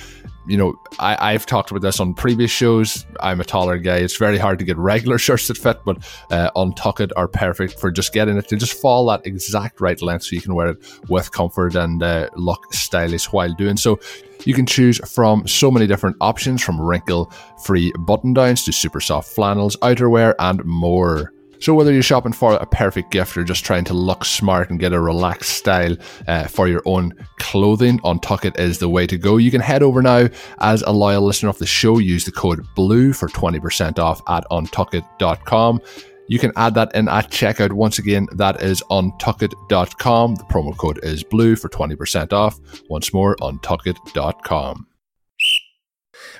you 0.49 0.57
know, 0.57 0.79
I, 0.97 1.33
I've 1.33 1.45
talked 1.45 1.69
about 1.69 1.81
this 1.81 1.99
on 1.99 2.15
previous 2.15 2.49
shows. 2.49 3.05
I'm 3.19 3.39
a 3.39 3.45
taller 3.45 3.77
guy. 3.77 3.97
It's 3.97 4.17
very 4.17 4.39
hard 4.39 4.57
to 4.59 4.65
get 4.65 4.77
regular 4.77 5.17
shirts 5.19 5.47
that 5.47 5.57
fit, 5.57 5.79
but 5.85 5.97
uh, 6.31 6.49
Untuckit 6.55 7.11
are 7.15 7.27
perfect 7.27 7.79
for 7.79 7.91
just 7.91 8.13
getting 8.13 8.35
it 8.35 8.47
to 8.47 8.57
just 8.57 8.73
fall 8.73 9.05
that 9.07 9.25
exact 9.27 9.79
right 9.79 10.01
length 10.01 10.23
so 10.23 10.35
you 10.35 10.41
can 10.41 10.55
wear 10.55 10.69
it 10.69 10.77
with 11.07 11.31
comfort 11.31 11.75
and 11.75 12.01
uh, 12.01 12.29
look 12.35 12.73
stylish 12.73 13.31
while 13.31 13.53
doing 13.53 13.77
so. 13.77 13.99
You 14.45 14.53
can 14.53 14.65
choose 14.65 14.99
from 15.09 15.47
so 15.47 15.69
many 15.69 15.87
different 15.87 16.17
options 16.21 16.61
from 16.61 16.79
wrinkle 16.79 17.31
free 17.63 17.91
button 17.99 18.33
downs 18.33 18.63
to 18.65 18.71
super 18.71 19.01
soft 19.01 19.29
flannels, 19.29 19.75
outerwear, 19.77 20.33
and 20.39 20.63
more. 20.65 21.33
So, 21.61 21.73
whether 21.73 21.91
you're 21.91 22.01
shopping 22.01 22.31
for 22.31 22.53
a 22.53 22.65
perfect 22.65 23.11
gift 23.11 23.35
or 23.35 23.43
just 23.43 23.65
trying 23.65 23.83
to 23.85 23.93
look 23.93 24.23
smart 24.23 24.69
and 24.69 24.79
get 24.79 24.93
a 24.93 24.99
relaxed 24.99 25.57
style 25.57 25.97
uh, 26.25 26.47
for 26.47 26.69
your 26.69 26.81
own 26.85 27.13
clothing, 27.37 27.99
Untuckit 27.99 28.57
is 28.57 28.79
the 28.79 28.87
way 28.87 29.05
to 29.05 29.17
go. 29.17 29.35
You 29.35 29.51
can 29.51 29.59
head 29.59 29.83
over 29.83 30.01
now 30.01 30.29
as 30.59 30.83
a 30.83 30.93
loyal 30.93 31.23
listener 31.23 31.49
of 31.49 31.57
the 31.57 31.65
show. 31.65 31.97
Use 31.97 32.23
the 32.23 32.31
code 32.31 32.65
BLUE 32.75 33.11
for 33.11 33.27
20% 33.27 33.99
off 33.99 34.21
at 34.29 34.45
untuckit.com. 34.49 35.81
You 36.29 36.37
can 36.37 36.51
add 36.55 36.75
that 36.75 36.93
in 36.95 37.09
at 37.09 37.31
checkout. 37.31 37.73
Once 37.73 37.97
again, 37.97 38.27
that 38.33 38.61
is 38.61 38.83
on 38.89 39.11
untuckit.com. 39.13 40.35
The 40.35 40.43
promo 40.43 40.77
code 40.77 40.99
is 41.03 41.23
BLUE 41.23 41.55
for 41.55 41.69
20% 41.69 42.31
off. 42.31 42.59
Once 42.87 43.11
more, 43.11 43.35
on 43.41 43.57
untuckit.com. 43.57 44.85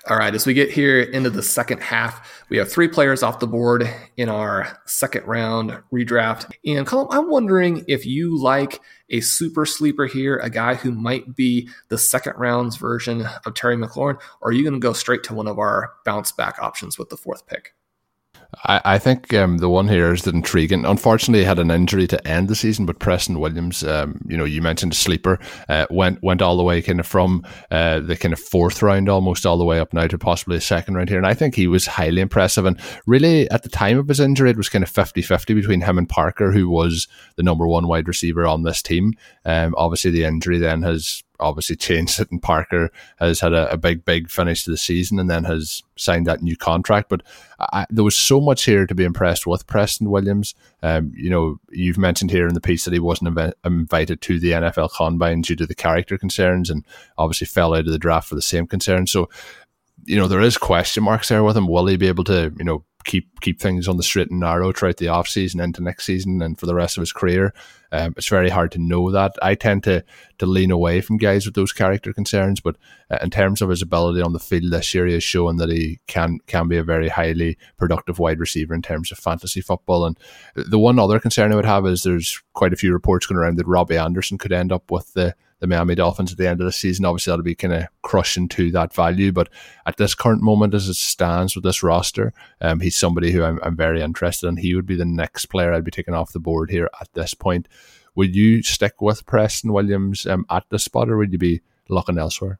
All 0.08 0.18
right, 0.18 0.36
as 0.36 0.46
we 0.46 0.54
get 0.54 0.70
here 0.70 1.02
into 1.02 1.32
the 1.32 1.42
second 1.42 1.82
half, 1.82 2.44
we 2.50 2.58
have 2.58 2.72
three 2.72 2.88
players 2.88 3.24
off 3.24 3.40
the 3.40 3.48
board 3.48 3.90
in 4.16 4.30
our 4.30 4.80
second 4.86 5.26
round 5.26 5.72
redraft. 5.92 6.52
And 6.64 6.86
Colm, 6.86 7.08
I'm 7.10 7.30
wondering 7.30 7.84
if 7.88 8.06
you 8.06 8.38
like 8.38 8.82
a 9.10 9.22
super 9.22 9.66
sleeper 9.66 10.06
here, 10.06 10.38
a 10.38 10.52
guy 10.52 10.76
who 10.76 10.92
might 10.92 11.36
be 11.36 11.68
the 11.88 11.98
second 11.98 12.34
round's 12.38 12.76
version 12.76 13.28
of 13.46 13.56
Terry 13.56 13.76
McLaurin, 13.76 14.20
or 14.42 14.50
are 14.50 14.52
you 14.52 14.64
going 14.64 14.74
to 14.74 14.80
go 14.80 14.94
straight 14.94 15.24
to 15.24 15.34
one 15.34 15.48
of 15.48 15.58
our 15.58 15.94
bounce 16.06 16.32
back 16.32 16.62
options 16.62 17.00
with 17.00 17.10
the 17.10 17.18
fourth 17.18 17.48
pick? 17.48 17.74
I, 18.64 18.82
I 18.84 18.98
think 18.98 19.34
um, 19.34 19.58
the 19.58 19.70
one 19.70 19.88
here 19.88 20.12
is 20.12 20.24
the 20.24 20.32
intriguing. 20.32 20.86
Unfortunately, 20.86 21.40
he 21.40 21.46
had 21.46 21.60
an 21.60 21.72
injury 21.72 22.08
to 22.08 22.28
end 22.28 22.48
the 22.48 22.56
season, 22.56 22.86
but 22.86 23.00
Preston 23.00 23.40
Williams, 23.40 23.84
um, 23.84 24.20
you 24.28 24.36
know, 24.36 24.44
you 24.44 24.62
mentioned 24.62 24.94
a 24.94 24.96
sleeper, 24.96 25.40
uh, 25.68 25.86
went 25.90 26.22
went 26.24 26.42
all 26.42 26.58
the 26.58 26.64
way 26.64 26.82
kind 26.82 27.00
of 27.00 27.06
from 27.06 27.46
uh, 27.72 28.00
the 28.00 28.18
kind 28.18 28.34
of 28.34 28.40
fourth 28.40 28.82
round 28.82 29.08
almost 29.08 29.46
all 29.46 29.58
the 29.58 29.66
way 29.66 29.80
up 29.80 29.94
now 29.94 30.08
to 30.08 30.18
possibly 30.18 30.58
a 30.58 30.62
second 30.62 30.96
round 30.96 31.10
here. 31.10 31.18
And 31.18 31.28
I 31.28 31.34
think 31.34 31.56
he 31.56 31.68
was 31.68 31.86
highly 31.86 32.22
impressive. 32.22 32.66
And 32.66 32.80
really, 33.06 33.50
at 33.52 33.64
the 33.64 33.70
time 33.70 34.00
of 34.00 34.08
his 34.08 34.20
injury, 34.20 34.50
it 34.50 34.58
was 34.58 34.70
kind 34.70 34.84
of 34.84 34.90
50 34.90 35.22
50 35.22 35.54
between 35.54 35.82
him 35.82 35.98
and 35.98 36.10
Parker, 36.10 36.52
who 36.52 36.70
was 36.70 37.08
the 37.36 37.44
number 37.44 37.68
one 37.68 37.88
wide 37.88 38.08
receiver 38.08 38.48
on 38.48 38.64
this 38.64 38.82
team. 38.82 39.14
Um, 39.46 39.76
obviously, 39.78 40.12
the 40.12 40.24
injury 40.24 40.58
then 40.58 40.82
has 40.82 41.24
obviously 41.40 41.76
changed 41.76 42.20
it, 42.20 42.32
and 42.32 42.42
Parker 42.42 42.92
has 43.18 43.40
had 43.40 43.54
a, 43.54 43.72
a, 43.72 43.78
big, 43.78 44.06
big 44.06 44.30
finish 44.30 44.64
to 44.64 44.72
the 44.72 44.78
season 44.78 45.20
and 45.20 45.30
then 45.30 45.44
has 45.46 45.84
signed 45.96 46.28
that 46.28 46.42
new 46.42 46.56
contract. 46.56 47.10
But 47.10 47.24
I, 47.60 47.86
there 47.90 48.04
was 48.04 48.18
so 48.18 48.40
much 48.42 48.66
here 48.66 48.86
to 48.86 48.96
be 48.96 49.04
impressed 49.04 49.48
with 49.48 49.68
Preston 49.68 50.10
Williams. 50.10 50.56
Um, 50.84 51.12
you 51.16 51.30
know, 51.30 51.60
you've 51.72 51.98
mentioned 51.98 52.32
here 52.32 52.48
in 52.48 52.54
the 52.54 52.62
piece 52.62 52.86
that 52.86 52.94
he 52.94 53.00
wasn't 53.00 53.36
inv- 53.36 53.54
invited 53.66 54.22
to 54.22 54.40
the 54.40 54.52
NFL 54.52 54.92
Combine 54.92 55.42
due 55.42 55.56
to 55.56 55.66
the 55.66 55.76
character 55.76 56.18
concerns, 56.18 56.70
and 56.70 56.86
obviously 57.18 57.48
fell 57.48 57.74
out 57.74 57.86
of 57.86 57.92
the 57.92 58.00
draft 58.00 58.28
for 58.28 58.36
the 58.36 58.42
same 58.42 58.68
concerns. 58.68 59.12
So, 59.12 59.30
you 60.06 60.18
know, 60.18 60.28
there 60.28 60.42
is 60.42 60.58
question 60.58 61.04
marks 61.04 61.30
there 61.30 61.44
with 61.44 61.58
him. 61.58 61.68
Will 61.68 61.88
he 61.88 61.98
be 61.98 62.08
able 62.08 62.24
to, 62.26 62.54
you 62.58 62.64
know, 62.64 62.84
keep 63.06 63.40
keep 63.40 63.60
things 63.60 63.88
on 63.88 63.98
the 63.98 64.04
straight 64.04 64.30
and 64.30 64.40
narrow 64.40 64.72
throughout 64.72 64.98
the 64.98 65.08
off 65.08 65.28
season 65.28 65.60
into 65.60 65.82
next 65.82 66.06
season 66.06 66.42
and 66.42 66.60
for 66.60 66.66
the 66.66 66.76
rest 66.76 66.98
of 66.98 67.02
his 67.02 67.14
career. 67.14 67.54
Um, 67.92 68.14
it's 68.18 68.28
very 68.28 68.50
hard 68.50 68.72
to 68.74 68.80
know 68.80 69.10
that. 69.12 69.36
I 69.42 69.56
tend 69.56 69.84
to 69.86 70.04
to 70.38 70.46
lean 70.46 70.70
away 70.70 71.02
from 71.02 71.18
guys 71.18 71.46
with 71.46 71.56
those 71.56 71.74
character 71.74 72.14
concerns, 72.14 72.60
but 72.60 72.76
uh, 73.10 73.18
in 73.22 73.30
terms 73.30 73.62
of 73.62 73.70
his 73.70 73.82
ability 73.82 74.22
on 74.22 74.34
the 74.34 74.40
field 74.40 74.72
this 74.72 74.94
year, 74.94 75.08
he 75.08 75.20
shown 75.20 75.58
that 75.58 75.70
he 75.70 76.00
can 76.08 76.40
can 76.48 76.68
be 76.68 76.78
a 76.78 76.84
very 76.84 77.10
highly 77.10 77.58
productive 77.78 78.20
wide 78.20 78.40
receiver 78.40 78.74
in 78.74 78.82
terms 78.82 79.12
of 79.12 79.18
fantasy 79.18 79.62
football. 79.62 80.06
And 80.06 80.18
the 80.56 80.80
one 80.80 81.00
other 81.00 81.20
concern 81.20 81.52
I 81.52 81.56
would 81.56 81.66
have 81.66 81.86
is 81.86 82.04
there's 82.04 82.42
quite 82.54 82.74
a 82.74 82.78
few 82.78 82.94
reports 82.94 83.26
going 83.26 83.40
around 83.40 83.58
that 83.58 83.68
Robbie 83.68 83.98
Anderson 83.98 84.38
could 84.38 84.52
end 84.52 84.72
up 84.72 84.92
with 84.92 85.14
the 85.14 85.36
the 85.60 85.68
Miami 85.68 85.96
Dolphins 85.96 86.32
at 86.32 86.38
the 86.38 86.48
end 86.48 86.62
of 86.62 86.66
the 86.66 86.72
season. 86.72 87.06
Obviously, 87.06 87.32
that'll 87.32 87.44
be 87.44 87.56
kind 87.56 87.74
of 87.74 87.88
crushing 88.02 88.48
to 88.50 88.72
that 88.72 88.94
value. 88.94 89.32
But 89.32 89.50
at 89.86 89.98
this 89.98 90.16
current 90.16 90.42
moment, 90.42 90.74
as 90.74 90.88
it 90.88 90.96
stands 90.96 91.56
with 91.56 91.64
this 91.64 91.84
roster, 91.84 92.34
um, 92.62 92.80
he's 92.80 92.96
somebody 92.96 93.32
who 93.32 93.44
I'm, 93.44 93.60
I'm 93.64 93.76
very 93.76 94.02
interested 94.02 94.48
in. 94.48 94.58
He 94.58 94.76
would 94.76 94.86
be 94.86 94.96
the 94.96 95.06
next 95.06 95.48
player 95.48 95.74
I'd 95.74 95.84
be 95.84 95.92
taking 95.92 96.14
off 96.14 96.34
the 96.34 96.40
board 96.40 96.70
here 96.72 96.90
at 97.00 97.10
this 97.14 97.34
point. 97.34 97.68
Would 98.16 98.36
you 98.36 98.64
stick 98.64 99.02
with 99.02 99.26
Preston 99.26 99.72
Williams 99.74 100.26
um, 100.26 100.46
at 100.50 100.66
the 100.70 100.80
spot, 100.80 101.10
or 101.10 101.18
would 101.18 101.32
you 101.32 101.38
be 101.38 101.62
looking 101.88 102.18
elsewhere? 102.18 102.60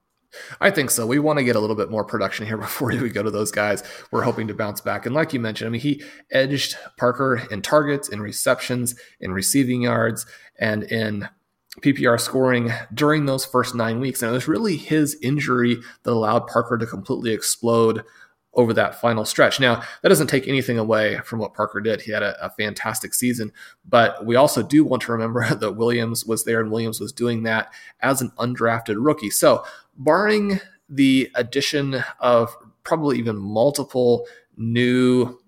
I 0.62 0.70
think 0.70 0.92
so. 0.92 1.08
We 1.08 1.20
want 1.20 1.40
to 1.40 1.44
get 1.44 1.56
a 1.56 1.60
little 1.60 1.76
bit 1.76 1.90
more 1.90 2.04
production 2.04 2.46
here 2.46 2.58
before 2.58 2.90
we 2.90 3.10
go 3.10 3.24
to 3.24 3.32
those 3.32 3.52
guys. 3.52 3.84
We're 4.12 4.24
hoping 4.24 4.48
to 4.48 4.54
bounce 4.54 4.82
back. 4.82 5.06
And 5.06 5.16
like 5.16 5.34
you 5.34 5.40
mentioned, 5.40 5.68
I 5.68 5.72
mean, 5.72 5.82
he 5.82 6.04
edged 6.32 6.78
Parker 6.98 7.48
in 7.50 7.62
targets, 7.62 8.10
in 8.10 8.22
receptions, 8.22 8.96
in 9.20 9.32
receiving 9.34 9.82
yards, 9.82 10.26
and 10.60 10.84
in 10.84 11.30
PPR 11.82 12.20
scoring 12.20 12.72
during 12.94 13.26
those 13.26 13.46
first 13.46 13.76
nine 13.76 14.00
weeks. 14.00 14.22
And 14.22 14.30
it 14.30 14.34
was 14.34 14.48
really 14.48 14.78
his 14.78 15.18
injury 15.22 15.78
that 16.04 16.12
allowed 16.12 16.48
Parker 16.48 16.78
to 16.78 16.86
completely 16.86 17.32
explode 17.32 18.04
over 18.54 18.74
that 18.74 19.00
final 19.00 19.26
stretch. 19.26 19.60
Now, 19.60 19.82
that 20.02 20.10
doesn't 20.10 20.28
take 20.28 20.48
anything 20.48 20.78
away 20.78 21.20
from 21.20 21.40
what 21.40 21.54
Parker 21.54 21.80
did. 21.80 22.02
He 22.02 22.12
had 22.12 22.24
a, 22.24 22.46
a, 22.46 22.50
fantastic 22.50 23.14
season, 23.14 23.52
but 23.88 24.26
we 24.26 24.36
also 24.36 24.64
do 24.64 24.84
want 24.84 25.04
to 25.04 25.12
remember 25.12 25.48
that 25.56 25.74
Williams 25.74 26.26
was 26.26 26.44
there 26.44 26.60
and 26.60 26.72
Williams 26.72 27.00
was 27.00 27.14
doing 27.14 27.44
that 27.44 27.72
as 28.02 28.22
an 28.22 28.32
undrafted 28.38 28.96
rookie. 28.98 29.30
So, 29.30 29.64
barring 29.98 30.60
the 30.90 31.30
addition 31.36 32.04
of 32.20 32.56
probably 32.84 33.20
even 33.20 33.38
multiple 33.38 34.26
new 34.58 35.40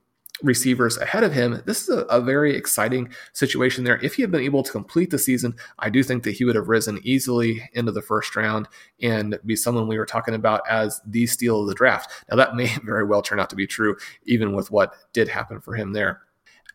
receivers 0.44 0.98
ahead 0.98 1.24
of 1.24 1.34
him, 1.34 1.62
this 1.66 1.84
is 1.84 1.90
a, 1.90 2.02
a, 2.04 2.22
very 2.22 2.56
exciting 2.56 3.10
situation 3.34 3.84
there. 3.84 4.00
If 4.04 4.16
he 4.16 4.22
had 4.22 4.32
been 4.32 4.42
able 4.42 4.64
to 4.64 4.72
complete 4.72 5.10
the 5.10 5.20
season, 5.20 5.56
I 5.80 5.90
do 5.90 6.04
think 6.04 6.24
that 6.24 6.32
he 6.32 6.46
would 6.46 6.56
have 6.56 6.70
risen 6.70 7.00
easily 7.04 7.70
into 7.74 7.92
the 7.92 8.02
first 8.02 8.36
round 8.36 8.68
and 9.02 9.38
be 9.46 9.56
someone 9.56 9.88
we 9.88 9.98
were 9.98 10.06
talking 10.06 10.34
about 10.34 10.62
as 10.70 11.02
the 11.06 11.28
steal 11.28 11.62
of 11.62 11.68
the 11.68 11.76
draft. 11.76 12.12
Now, 12.30 12.38
that 12.38 12.56
may 12.56 12.68
very 12.84 13.06
well 13.06 13.22
turn 13.22 13.40
out 13.40 13.50
to 13.52 13.56
be 13.56 13.68
true, 13.68 13.96
even 14.26 14.54
with 14.54 14.72
what 14.72 14.94
did 15.14 15.28
happen 15.28 15.62
for 15.62 15.76
him 15.76 15.94
there. 15.94 16.22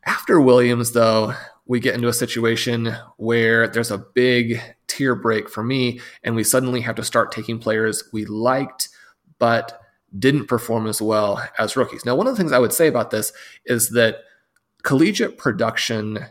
After 0.05 0.40
Williams, 0.40 0.92
though, 0.92 1.35
we 1.66 1.81
get 1.81 1.94
into 1.94 2.09
a 2.09 2.12
situation 2.12 2.94
where 3.16 3.66
there's 3.66 3.90
a 3.90 3.98
big 3.98 4.61
tier 4.87 5.16
break 5.16 5.48
for 5.48 5.64
me, 5.64 6.00
and 6.22 6.37
we 6.37 6.44
suddenly 6.44 6.81
have 6.81 6.94
to 6.96 7.02
start 7.02 7.33
taking 7.33 7.59
players 7.59 8.05
we 8.12 8.24
liked, 8.24 8.88
but 9.38 9.81
didn't 10.18 10.46
perform 10.46 10.87
as 10.87 11.00
well 11.00 11.42
as 11.59 11.76
rookies. 11.76 12.05
Now, 12.05 12.14
one 12.14 12.26
of 12.26 12.35
the 12.35 12.38
things 12.38 12.52
I 12.52 12.59
would 12.59 12.72
say 12.72 12.87
about 12.87 13.11
this 13.11 13.33
is 13.64 13.90
that 13.90 14.18
collegiate 14.83 15.38
production 15.38 16.26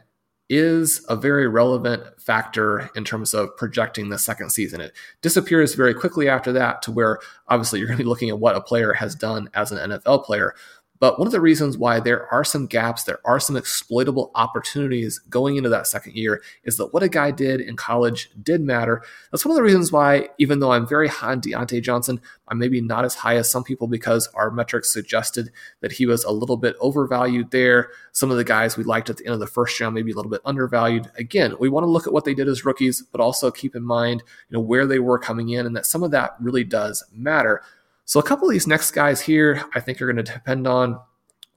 is 0.50 1.04
a 1.10 1.16
very 1.16 1.48
relevant 1.48 2.04
factor 2.22 2.90
in 2.96 3.04
terms 3.04 3.34
of 3.34 3.56
projecting 3.58 4.10
the 4.10 4.20
second 4.20 4.52
season. 4.52 4.80
It 4.80 4.94
disappears 5.22 5.74
very 5.74 5.94
quickly 5.94 6.30
after 6.30 6.52
that 6.54 6.82
to 6.84 6.92
where 6.92 7.20
obviously 7.48 7.80
you're 7.80 7.88
going 7.88 7.98
to 7.98 8.04
be 8.04 8.10
looking 8.10 8.30
at 8.30 8.40
what 8.40 8.56
a 8.56 8.62
player 8.62 8.94
has 8.94 9.16
done 9.16 9.50
as 9.56 9.72
an 9.72 9.92
NFL 9.92 10.24
player. 10.24 10.54
But 11.00 11.20
one 11.20 11.28
of 11.28 11.34
the 11.34 11.42
reasons 11.42 11.78
why 11.78 12.00
there 12.00 12.32
are 12.34 12.44
some 12.44 12.68
gaps, 12.68 13.04
there 13.04 13.20
are 13.26 13.40
some 13.40 13.58
exploitable 13.58 14.32
opportunities 14.34 15.20
going 15.30 15.58
into 15.58 15.70
that 15.70 15.88
second 15.88 16.16
year 16.16 16.42
is 16.64 16.78
that 16.78 16.94
what 16.94 17.04
a 17.04 17.10
guy 17.10 17.32
did 17.32 17.60
in 17.60 17.76
college 17.76 18.30
did 18.42 18.62
matter. 18.62 19.04
That's 19.32 19.46
one 19.46 19.52
of 19.52 19.58
the 19.58 19.64
reasons 19.64 19.92
why, 19.92 20.30
even 20.38 20.60
though 20.60 20.72
I'm 20.72 20.88
very 20.88 21.08
high 21.08 21.32
on 21.32 21.42
Diontae 21.42 21.82
Johnson, 21.82 22.22
I'm 22.48 22.60
maybe 22.60 22.80
not 22.80 23.06
as 23.06 23.16
high 23.16 23.36
as 23.36 23.50
some 23.50 23.64
people 23.64 23.88
because 23.88 24.28
our 24.36 24.52
metrics 24.52 24.94
suggested 24.94 25.52
that 25.82 25.92
he 25.92 26.06
was 26.06 26.24
a 26.24 26.32
little 26.32 26.58
bit 26.58 26.76
overvalued 26.80 27.52
there. 27.52 27.90
Some 28.12 28.32
of 28.32 28.38
the 28.38 28.44
guys 28.44 28.78
we 28.78 28.84
liked 28.84 29.10
at 29.10 29.18
the 29.18 29.26
end 29.26 29.34
of 29.34 29.40
the 29.40 29.48
first 29.48 29.80
round, 29.80 29.96
maybe 29.96 30.12
a 30.12 30.16
little 30.16 30.32
bit 30.32 30.42
undervalued. 30.46 31.12
Again, 31.18 31.56
we 31.60 31.70
want 31.70 31.84
to 31.84 31.90
look 31.90 32.08
at 32.08 32.14
what 32.14 32.24
they 32.24 32.34
did 32.34 32.48
as 32.48 32.64
rookies, 32.64 33.02
but 33.02 33.20
also 33.20 33.52
keep 33.52 33.76
in 33.76 33.84
mind, 33.84 34.24
you 34.50 34.54
know, 34.54 34.62
where 34.62 34.86
they 34.86 35.00
were 35.00 35.20
coming 35.20 35.50
in 35.50 35.66
and 35.66 35.76
that 35.76 35.86
some 35.86 36.04
of 36.04 36.12
that 36.12 36.36
really 36.40 36.64
does 36.64 37.04
matter. 37.12 37.62
So 38.06 38.20
a 38.20 38.24
couple 38.24 38.48
of 38.48 38.54
these 38.54 38.68
next 38.68 38.92
guys 38.92 39.20
here, 39.20 39.64
I 39.74 39.80
think 39.80 40.02
are 40.02 40.12
going 40.12 40.24
to 40.24 40.34
depend 40.34 40.68
on 40.68 41.00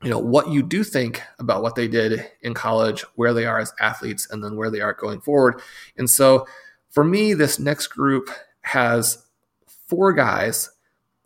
you 0.02 0.10
know 0.10 0.18
what 0.18 0.48
you 0.50 0.62
do 0.62 0.84
think 0.84 1.22
about 1.40 1.62
what 1.62 1.74
they 1.74 1.88
did 1.88 2.24
in 2.42 2.54
college, 2.54 3.02
where 3.16 3.34
they 3.34 3.46
are 3.46 3.58
as 3.58 3.72
athletes, 3.80 4.28
and 4.30 4.42
then 4.42 4.56
where 4.56 4.70
they 4.70 4.80
are 4.80 4.94
going 4.94 5.20
forward. 5.20 5.60
And 5.96 6.08
so 6.08 6.46
for 6.90 7.04
me, 7.04 7.34
this 7.34 7.58
next 7.58 7.88
group 7.88 8.30
has 8.62 9.26
four 9.88 10.12
guys, 10.12 10.70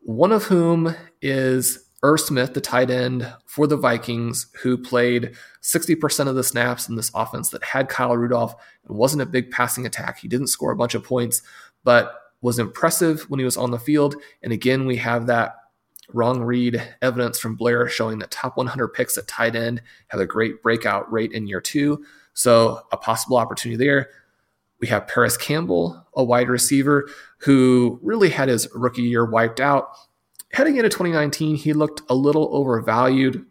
one 0.00 0.32
of 0.32 0.44
whom 0.44 0.94
is 1.20 1.90
Irv 2.02 2.20
Smith, 2.20 2.54
the 2.54 2.60
tight 2.60 2.90
end 2.90 3.32
for 3.46 3.66
the 3.66 3.76
Vikings, 3.76 4.46
who 4.62 4.76
played 4.76 5.36
60% 5.62 6.28
of 6.28 6.34
the 6.34 6.42
snaps 6.42 6.88
in 6.88 6.96
this 6.96 7.12
offense 7.14 7.50
that 7.50 7.62
had 7.62 7.88
Kyle 7.88 8.16
Rudolph 8.16 8.54
and 8.86 8.96
wasn't 8.96 9.22
a 9.22 9.26
big 9.26 9.50
passing 9.50 9.86
attack. 9.86 10.18
He 10.18 10.28
didn't 10.28 10.48
score 10.48 10.72
a 10.72 10.76
bunch 10.76 10.94
of 10.94 11.04
points, 11.04 11.42
but 11.84 12.21
was 12.42 12.58
impressive 12.58 13.22
when 13.30 13.38
he 13.38 13.44
was 13.44 13.56
on 13.56 13.70
the 13.70 13.78
field. 13.78 14.16
And 14.42 14.52
again, 14.52 14.84
we 14.84 14.96
have 14.96 15.26
that 15.28 15.54
wrong 16.12 16.42
read 16.42 16.82
evidence 17.00 17.38
from 17.38 17.56
Blair 17.56 17.88
showing 17.88 18.18
that 18.18 18.30
top 18.30 18.56
100 18.56 18.88
picks 18.88 19.16
at 19.16 19.26
tight 19.26 19.56
end 19.56 19.80
have 20.08 20.20
a 20.20 20.26
great 20.26 20.62
breakout 20.62 21.10
rate 21.10 21.32
in 21.32 21.46
year 21.46 21.60
two. 21.60 22.04
So 22.34 22.82
a 22.92 22.96
possible 22.96 23.36
opportunity 23.36 23.82
there. 23.82 24.10
We 24.80 24.88
have 24.88 25.06
Parris 25.06 25.36
Campbell, 25.36 26.04
a 26.14 26.24
wide 26.24 26.48
receiver 26.48 27.08
who 27.38 28.00
really 28.02 28.30
had 28.30 28.48
his 28.48 28.68
rookie 28.74 29.02
year 29.02 29.24
wiped 29.24 29.60
out. 29.60 29.90
Heading 30.52 30.76
into 30.76 30.88
2019, 30.88 31.56
he 31.56 31.72
looked 31.72 32.02
a 32.08 32.14
little 32.14 32.48
overvalued. 32.52 33.46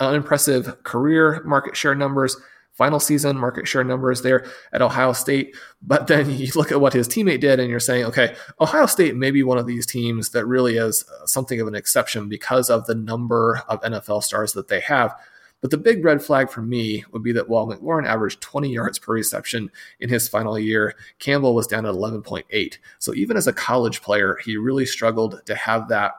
Unimpressive 0.00 0.82
career 0.82 1.42
market 1.44 1.76
share 1.76 1.94
numbers, 1.94 2.36
final 2.80 2.98
season 2.98 3.36
market 3.36 3.68
share 3.68 3.84
numbers 3.84 4.22
there 4.22 4.46
at 4.72 4.80
Ohio 4.80 5.12
State. 5.12 5.54
But 5.82 6.06
then 6.06 6.30
you 6.38 6.50
look 6.54 6.72
at 6.72 6.80
what 6.80 6.94
his 6.94 7.06
teammate 7.06 7.40
did, 7.40 7.60
and 7.60 7.68
you're 7.68 7.78
saying, 7.78 8.06
okay, 8.06 8.34
Ohio 8.58 8.86
State 8.86 9.14
may 9.14 9.30
be 9.30 9.42
one 9.42 9.58
of 9.58 9.66
these 9.66 9.84
teams 9.84 10.30
that 10.30 10.46
really 10.46 10.78
is 10.78 11.04
uh, 11.06 11.26
something 11.26 11.60
of 11.60 11.68
an 11.68 11.74
exception 11.74 12.26
because 12.26 12.70
of 12.70 12.86
the 12.86 12.94
number 12.94 13.60
of 13.68 13.82
NFL 13.82 14.22
stars 14.22 14.54
that 14.54 14.68
they 14.68 14.80
have. 14.80 15.14
But 15.60 15.70
the 15.70 15.76
big 15.76 16.02
red 16.02 16.22
flag 16.22 16.48
for 16.48 16.62
me 16.62 17.04
would 17.12 17.22
be 17.22 17.32
that 17.32 17.50
while 17.50 17.66
McLaurin 17.66 18.06
averaged 18.06 18.40
20 18.40 18.72
yards 18.72 18.98
per 18.98 19.12
reception 19.12 19.70
in 20.00 20.08
his 20.08 20.26
final 20.26 20.58
year, 20.58 20.94
Campbell 21.18 21.54
was 21.54 21.66
down 21.66 21.84
at 21.84 21.92
11.8. 21.92 22.78
So 22.98 23.12
even 23.12 23.36
as 23.36 23.46
a 23.46 23.52
college 23.52 24.00
player, 24.00 24.38
he 24.42 24.56
really 24.56 24.86
struggled 24.86 25.42
to 25.44 25.54
have 25.54 25.88
that 25.88 26.12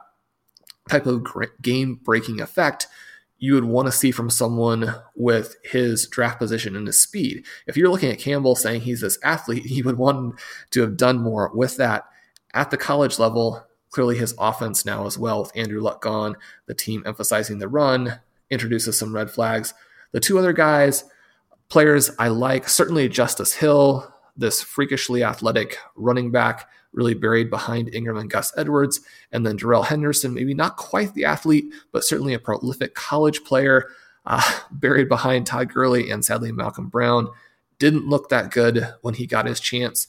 type 0.88 1.06
of 1.06 1.26
game 1.60 1.98
breaking 2.04 2.40
effect 2.40 2.86
you 3.42 3.54
would 3.54 3.64
want 3.64 3.86
to 3.86 3.92
see 3.92 4.12
from 4.12 4.30
someone 4.30 4.94
with 5.16 5.56
his 5.64 6.06
draft 6.06 6.38
position 6.38 6.76
and 6.76 6.86
his 6.86 7.00
speed. 7.00 7.44
If 7.66 7.76
you're 7.76 7.90
looking 7.90 8.12
at 8.12 8.20
Campbell 8.20 8.54
saying 8.54 8.82
he's 8.82 9.00
this 9.00 9.18
athlete, 9.24 9.66
he 9.66 9.82
would 9.82 9.98
want 9.98 10.38
to 10.70 10.80
have 10.80 10.96
done 10.96 11.20
more 11.20 11.50
with 11.52 11.76
that 11.78 12.04
at 12.54 12.70
the 12.70 12.76
college 12.76 13.18
level. 13.18 13.66
Clearly, 13.90 14.16
his 14.16 14.32
offense 14.38 14.86
now 14.86 15.06
as 15.06 15.18
well, 15.18 15.42
with 15.42 15.50
Andrew 15.56 15.80
Luck 15.80 16.00
gone, 16.00 16.36
the 16.66 16.74
team 16.74 17.02
emphasizing 17.04 17.58
the 17.58 17.66
run, 17.66 18.20
introduces 18.48 18.96
some 18.96 19.12
red 19.12 19.28
flags. 19.28 19.74
The 20.12 20.20
two 20.20 20.38
other 20.38 20.52
guys, 20.52 21.02
players 21.68 22.12
I 22.20 22.28
like, 22.28 22.68
certainly 22.68 23.08
Justice 23.08 23.54
Hill, 23.54 24.11
this 24.36 24.62
freakishly 24.62 25.22
athletic 25.22 25.78
running 25.94 26.30
back 26.30 26.68
really 26.92 27.14
buried 27.14 27.50
behind 27.50 27.94
Ingram 27.94 28.18
and 28.18 28.30
Gus 28.30 28.52
Edwards. 28.56 29.00
And 29.30 29.46
then 29.46 29.56
Darrell 29.56 29.82
Henderson, 29.82 30.34
maybe 30.34 30.54
not 30.54 30.76
quite 30.76 31.14
the 31.14 31.24
athlete, 31.24 31.72
but 31.90 32.04
certainly 32.04 32.34
a 32.34 32.38
prolific 32.38 32.94
college 32.94 33.44
player, 33.44 33.88
uh, 34.26 34.60
buried 34.70 35.08
behind 35.08 35.46
Todd 35.46 35.72
Gurley 35.72 36.10
and 36.10 36.24
sadly 36.24 36.52
Malcolm 36.52 36.88
Brown. 36.88 37.28
Didn't 37.78 38.08
look 38.08 38.28
that 38.28 38.50
good 38.50 38.94
when 39.00 39.14
he 39.14 39.26
got 39.26 39.46
his 39.46 39.60
chance. 39.60 40.06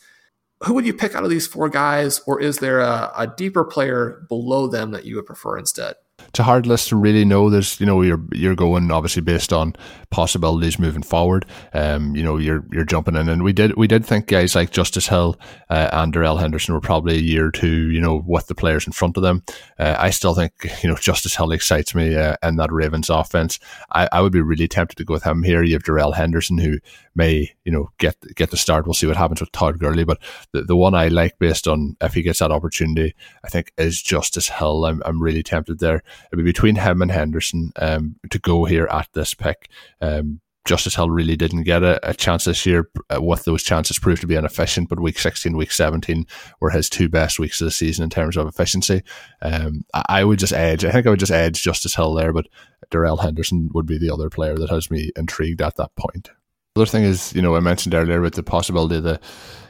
Who 0.66 0.74
would 0.76 0.86
you 0.86 0.94
pick 0.94 1.16
out 1.16 1.24
of 1.24 1.30
these 1.30 1.48
four 1.48 1.68
guys, 1.68 2.22
or 2.26 2.40
is 2.40 2.60
there 2.60 2.80
a, 2.80 3.12
a 3.18 3.28
deeper 3.28 3.66
player 3.66 4.26
below 4.30 4.68
them 4.68 4.92
that 4.92 5.06
you 5.06 5.16
would 5.16 5.26
prefer 5.26 5.58
instead? 5.58 5.96
It's 6.34 6.40
a 6.40 6.44
hard 6.44 6.66
list 6.66 6.90
to 6.90 6.96
really 6.96 7.26
know. 7.26 7.52
There's, 7.52 7.80
you 7.80 7.86
know, 7.86 8.02
you're 8.02 8.24
you're 8.32 8.56
going 8.56 8.90
obviously 8.90 9.22
based 9.22 9.54
on 9.54 9.76
possibilities 10.10 10.80
moving 10.80 11.04
forward. 11.04 11.46
Um, 11.74 12.16
you 12.16 12.24
know, 12.24 12.38
you're 12.38 12.66
you're 12.72 12.86
jumping 12.86 13.16
in, 13.16 13.30
and 13.30 13.44
we 13.44 13.54
did 13.54 13.78
we 13.78 13.86
did 13.86 14.04
think 14.04 14.26
guys 14.26 14.56
like 14.56 14.72
Justice 14.72 15.08
Hill 15.08 15.38
uh, 15.70 15.92
and 15.94 16.12
Darrell 16.12 16.38
Henderson 16.38 16.74
were 16.74 16.82
probably 16.82 17.18
a 17.18 17.22
year 17.22 17.46
or 17.46 17.52
two, 17.52 17.92
you 17.92 18.02
know, 18.02 18.24
with 18.26 18.48
the 18.48 18.56
players 18.56 18.88
in 18.88 18.94
front 18.94 19.16
of 19.16 19.22
them. 19.22 19.44
Uh, 19.78 19.96
I 20.00 20.10
still 20.10 20.34
think 20.34 20.54
you 20.82 20.90
know 20.90 20.96
Justice 20.96 21.36
Hill 21.36 21.52
excites 21.52 21.94
me 21.94 22.16
uh, 22.16 22.36
in 22.42 22.56
that 22.56 22.72
Ravens 22.72 23.12
offense. 23.12 23.60
I, 23.92 24.10
I 24.12 24.22
would 24.22 24.34
be 24.34 24.42
really 24.42 24.68
tempted 24.68 24.96
to 24.96 25.06
go 25.06 25.14
with 25.14 25.24
him 25.24 25.44
here. 25.44 25.62
You 25.62 25.74
have 25.74 25.84
Darrell 25.84 26.14
Henderson 26.14 26.58
who 26.58 26.80
may 27.14 27.52
you 27.64 27.72
know 27.72 27.92
get 28.00 28.16
get 28.34 28.50
the 28.50 28.58
start. 28.58 28.88
We'll 28.88 28.96
see 28.96 29.06
what 29.06 29.18
happens 29.18 29.40
with 29.40 29.52
Todd 29.52 29.78
Gurley, 29.78 30.04
but 30.04 30.18
the, 30.52 30.64
the 30.64 30.76
one 30.76 30.96
I 30.96 31.10
like 31.10 31.38
based 31.38 31.68
on 31.68 31.96
if 32.02 32.16
he 32.16 32.24
gets 32.24 32.40
that 32.40 32.50
opportunity, 32.52 33.14
I 33.44 33.50
think 33.50 33.72
is 33.78 34.02
Justice 34.02 34.50
Hill. 34.50 34.86
I'm 34.86 35.04
I'm 35.06 35.22
really 35.22 35.44
tempted 35.44 35.78
there 35.78 36.02
it'd 36.32 36.44
be 36.44 36.44
between 36.44 36.76
him 36.76 37.02
and 37.02 37.12
Henderson 37.12 37.72
um, 37.78 38.16
to 38.30 38.40
go 38.40 38.66
here 38.66 38.88
at 38.92 39.08
this 39.14 39.34
pick. 39.34 39.70
Um, 40.02 40.42
Justice 40.66 40.96
Hill 40.96 41.10
really 41.10 41.36
didn't 41.36 41.64
get 41.64 41.84
a, 41.84 42.10
a 42.10 42.14
chance 42.14 42.46
this 42.46 42.66
year. 42.66 42.90
Uh, 43.14 43.22
with 43.22 43.44
those 43.44 43.64
chances 43.64 44.00
proved 44.00 44.22
to 44.22 44.28
be 44.28 44.36
inefficient, 44.36 44.88
but 44.88 45.00
week 45.00 45.20
16, 45.20 45.58
week 45.58 45.72
17 45.72 46.26
were 46.62 46.70
his 46.70 46.90
two 46.90 47.10
best 47.10 47.38
weeks 47.38 47.60
of 47.60 47.66
the 47.66 47.72
season 47.72 48.04
in 48.04 48.10
terms 48.10 48.38
of 48.38 48.48
efficiency. 48.48 49.02
Um, 49.42 49.84
I, 49.94 50.04
I, 50.10 50.24
would 50.24 50.40
just 50.40 50.54
edge, 50.54 50.86
I 50.86 50.92
think 50.92 51.06
I 51.06 51.10
would 51.10 51.20
just 51.20 51.32
edge 51.32 51.62
Justice 51.62 51.96
Hill 51.96 52.14
there, 52.14 52.32
but 52.32 52.48
Darrell 52.92 53.18
Henderson 53.18 53.70
would 53.74 53.86
be 53.86 53.98
the 53.98 54.14
other 54.14 54.30
player 54.30 54.56
that 54.56 54.70
has 54.70 54.90
me 54.90 55.12
intrigued 55.18 55.62
at 55.62 55.76
that 55.76 55.94
point. 55.96 56.30
The 56.76 56.82
other 56.82 56.90
thing 56.90 57.04
is, 57.04 57.34
you 57.34 57.42
know, 57.42 57.56
I 57.56 57.60
mentioned 57.60 57.94
earlier 57.94 58.22
with 58.22 58.36
the 58.36 58.44
possibility 58.44 58.96
of 58.96 59.04
the 59.04 59.20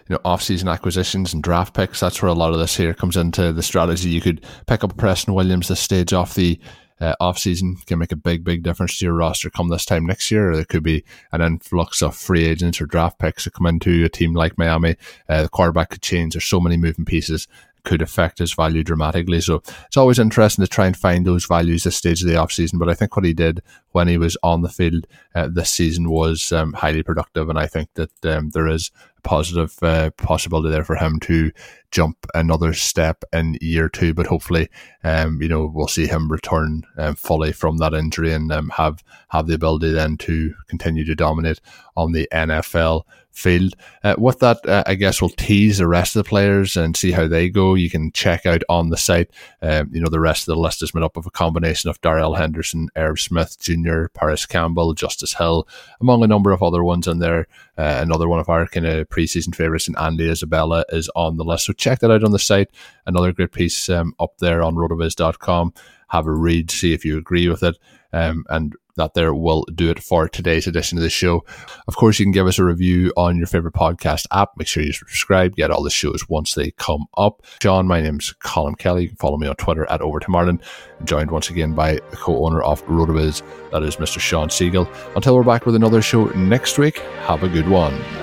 you 0.08 0.16
know 0.16 0.20
off-season 0.26 0.68
acquisitions 0.68 1.34
and 1.34 1.44
draft 1.44 1.74
picks. 1.74 2.00
That's 2.00 2.22
where 2.22 2.30
a 2.30 2.36
lot 2.36 2.54
of 2.54 2.60
this 2.60 2.76
here 2.76 2.94
comes 2.94 3.18
into 3.18 3.54
the 3.54 3.64
strategy. 3.64 4.10
You 4.10 4.22
could 4.22 4.46
pick 4.68 4.84
up 4.84 4.98
Preston 4.98 5.34
Williams 5.34 5.68
this 5.68 5.80
stage 5.80 6.14
off 6.14 6.36
the 6.36 6.60
uh, 7.00 7.16
off-season 7.20 7.76
can 7.86 8.00
make 8.00 8.12
a 8.12 8.16
big, 8.16 8.44
big 8.44 8.64
difference 8.64 8.98
to 8.98 9.06
your 9.06 9.14
roster 9.14 9.50
come 9.50 9.68
this 9.68 9.84
time 9.84 10.06
next 10.06 10.32
year. 10.32 10.56
There 10.56 10.64
could 10.64 10.84
be 10.84 11.04
an 11.34 11.42
influx 11.42 12.02
of 12.02 12.16
free 12.16 12.46
agents 12.46 12.80
or 12.80 12.86
draft 12.86 13.20
picks 13.20 13.44
that 13.44 13.54
come 13.54 13.66
into 13.66 14.06
a 14.06 14.10
team 14.10 14.34
like 14.34 14.58
Miami. 14.58 14.96
Uh, 15.28 15.44
the 15.44 15.50
quarterback 15.50 15.90
could 15.90 16.02
change. 16.02 16.34
There's 16.34 16.46
so 16.46 16.62
many 16.62 16.78
moving 16.78 17.04
pieces 17.04 17.48
could 17.84 18.02
affect 18.02 18.40
his 18.40 18.54
value 18.54 18.84
dramatically. 18.84 19.42
So 19.42 19.62
it's 19.86 19.98
always 19.98 20.20
interesting 20.20 20.64
to 20.64 20.70
try 20.70 20.88
and 20.88 20.96
find 20.96 21.26
those 21.26 21.46
values 21.46 21.84
this 21.84 21.98
stage 21.98 22.22
of 22.22 22.28
the 22.28 22.36
offseason. 22.36 22.80
But 22.80 22.90
I 22.90 22.94
think 22.94 23.16
what 23.16 23.26
he 23.26 23.34
did 23.34 23.62
when 23.92 24.08
he 24.08 24.18
was 24.18 24.38
on 24.44 24.62
the 24.62 24.70
field 24.70 25.06
uh, 25.36 25.50
this 25.52 25.70
season 25.70 26.10
was 26.10 26.52
um, 26.52 26.74
highly 26.74 27.04
productive. 27.04 27.50
And 27.50 27.60
I 27.60 27.68
think 27.68 27.90
that 27.96 28.26
um, 28.26 28.50
there 28.52 28.68
is 28.68 28.92
a 29.18 29.22
positive 29.22 29.76
uh, 29.82 30.12
possibility 30.12 30.70
there 30.70 30.86
for 30.86 30.96
him 30.96 31.20
to 31.22 31.52
jump 31.92 32.26
another 32.34 32.74
step 32.74 33.24
in 33.34 33.58
year 33.62 33.90
two. 33.90 34.14
But 34.14 34.28
hopefully, 34.28 34.70
um, 35.04 35.42
you 35.42 35.50
know, 35.50 35.70
we'll 35.74 35.88
see 35.88 36.08
him 36.08 36.32
return 36.32 36.84
um, 36.98 37.16
fully 37.16 37.52
from 37.52 37.78
that 37.78 37.94
injury 37.94 38.34
and 38.34 38.52
um, 38.52 38.70
have 38.70 39.04
have 39.30 39.48
the 39.48 39.56
ability 39.56 39.92
then 39.92 40.18
to 40.18 40.54
continue 40.68 41.04
to 41.06 41.16
dominate 41.16 41.60
on 41.96 42.14
the 42.14 42.28
NFL 42.32 43.04
field. 43.34 43.76
Uh, 44.04 44.16
with 44.18 44.40
that, 44.40 44.66
uh, 44.68 44.84
I 44.86 44.96
guess 44.96 45.22
we'll 45.22 45.30
tease 45.30 45.80
the 45.80 45.88
rest 45.88 46.16
of 46.16 46.24
the 46.24 46.30
players 46.30 46.78
and 46.78 46.96
see 46.96 47.12
how 47.12 47.28
they 47.28 47.50
go. 47.50 47.74
You 47.74 47.90
can 47.90 48.12
check 48.12 48.46
out 48.46 48.62
on 48.70 48.90
the 48.90 48.98
site. 48.98 49.32
Um, 49.62 49.90
you 49.92 50.00
know, 50.00 50.10
the 50.10 50.20
rest 50.20 50.48
of 50.48 50.56
the 50.56 50.62
list 50.62 50.84
is 50.84 50.94
made 50.94 51.04
up 51.04 51.18
of 51.18 51.26
a 51.26 51.32
combination 51.32 51.90
of 51.90 52.00
Darrell 52.02 52.36
Henderson, 52.36 52.90
Irv 52.96 53.20
Smith 53.20 53.60
Jr., 53.60 54.06
Parris 54.14 54.46
Campbell, 54.46 54.94
Justice 54.94 55.34
Hill, 55.34 55.68
among 56.00 56.24
a 56.24 56.28
number 56.28 56.52
of 56.52 56.64
other 56.64 56.84
ones 56.84 57.08
in 57.08 57.20
there. 57.20 57.48
Uh, 57.78 58.00
another 58.02 58.30
one 58.30 58.40
of 58.40 58.50
our 58.50 58.68
kind 58.68 58.86
of 58.86 59.10
preseason 59.10 59.56
favorites, 59.56 59.88
and 59.88 59.98
Andy 59.98 60.30
Isabella 60.30 60.86
is 60.90 61.10
on 61.16 61.38
the 61.38 61.44
list. 61.44 61.66
So 61.66 61.74
check 61.74 62.00
that 62.00 62.12
out 62.12 62.24
on 62.24 62.32
the 62.32 62.40
site. 62.40 62.70
Another 63.06 63.32
great 63.32 63.52
piece 63.52 63.90
um, 63.90 64.14
up 64.20 64.38
there 64.38 64.62
on 64.62 64.76
rotoviz.com. 64.76 65.74
Have 66.10 66.28
a 66.28 66.32
read, 66.32 66.70
see 66.70 66.94
if 66.94 67.04
you 67.04 67.18
agree 67.18 67.48
with 67.48 67.64
it. 67.64 67.78
Um, 68.14 68.46
and 68.50 68.74
that 68.96 69.14
there 69.14 69.34
will 69.34 69.66
do 69.74 69.90
it 69.90 70.02
for 70.02 70.30
today's 70.30 70.68
edition 70.68 70.98
of 70.98 71.04
the 71.04 71.10
show. 71.10 71.44
Of 71.88 71.96
course, 71.96 72.20
you 72.20 72.26
can 72.26 72.32
give 72.32 72.48
us 72.48 72.60
a 72.60 72.64
review 72.64 73.12
on 73.18 73.38
your 73.38 73.48
favorite 73.48 73.74
podcast 73.74 74.26
app. 74.32 74.50
Make 74.58 74.68
sure 74.68 74.84
you 74.84 74.94
subscribe, 74.94 75.56
get 75.56 75.72
all 75.72 75.84
the 75.84 75.90
shows 75.90 76.30
once 76.30 76.54
they 76.54 76.72
come 76.72 77.06
up. 77.18 77.44
John, 77.60 77.88
my 77.88 78.02
name's 78.02 78.34
Colm 78.42 78.78
Kelly. 78.78 79.04
You 79.04 79.10
can 79.10 79.18
follow 79.18 79.38
me 79.38 79.48
on 79.48 79.56
Twitter 79.56 79.90
at 79.90 80.02
Over 80.02 80.20
to 80.20 80.30
Martin. 80.30 80.62
I'm 81.00 81.06
joined 81.06 81.32
once 81.32 81.50
again 81.50 81.74
by 81.74 81.94
the 81.96 82.18
co-owner 82.18 82.62
of 82.62 82.86
RotoViz, 82.86 83.42
that 83.72 83.84
is 83.84 83.96
Mr. 83.98 84.20
Sean 84.20 84.50
Siegel. 84.50 84.88
Until 85.16 85.36
we're 85.36 85.44
back 85.44 85.66
with 85.66 85.76
another 85.76 86.02
show 86.02 86.26
next 86.26 86.78
week, 86.78 87.00
have 87.26 87.44
a 87.44 87.50
good 87.50 87.68
one. 87.68 88.23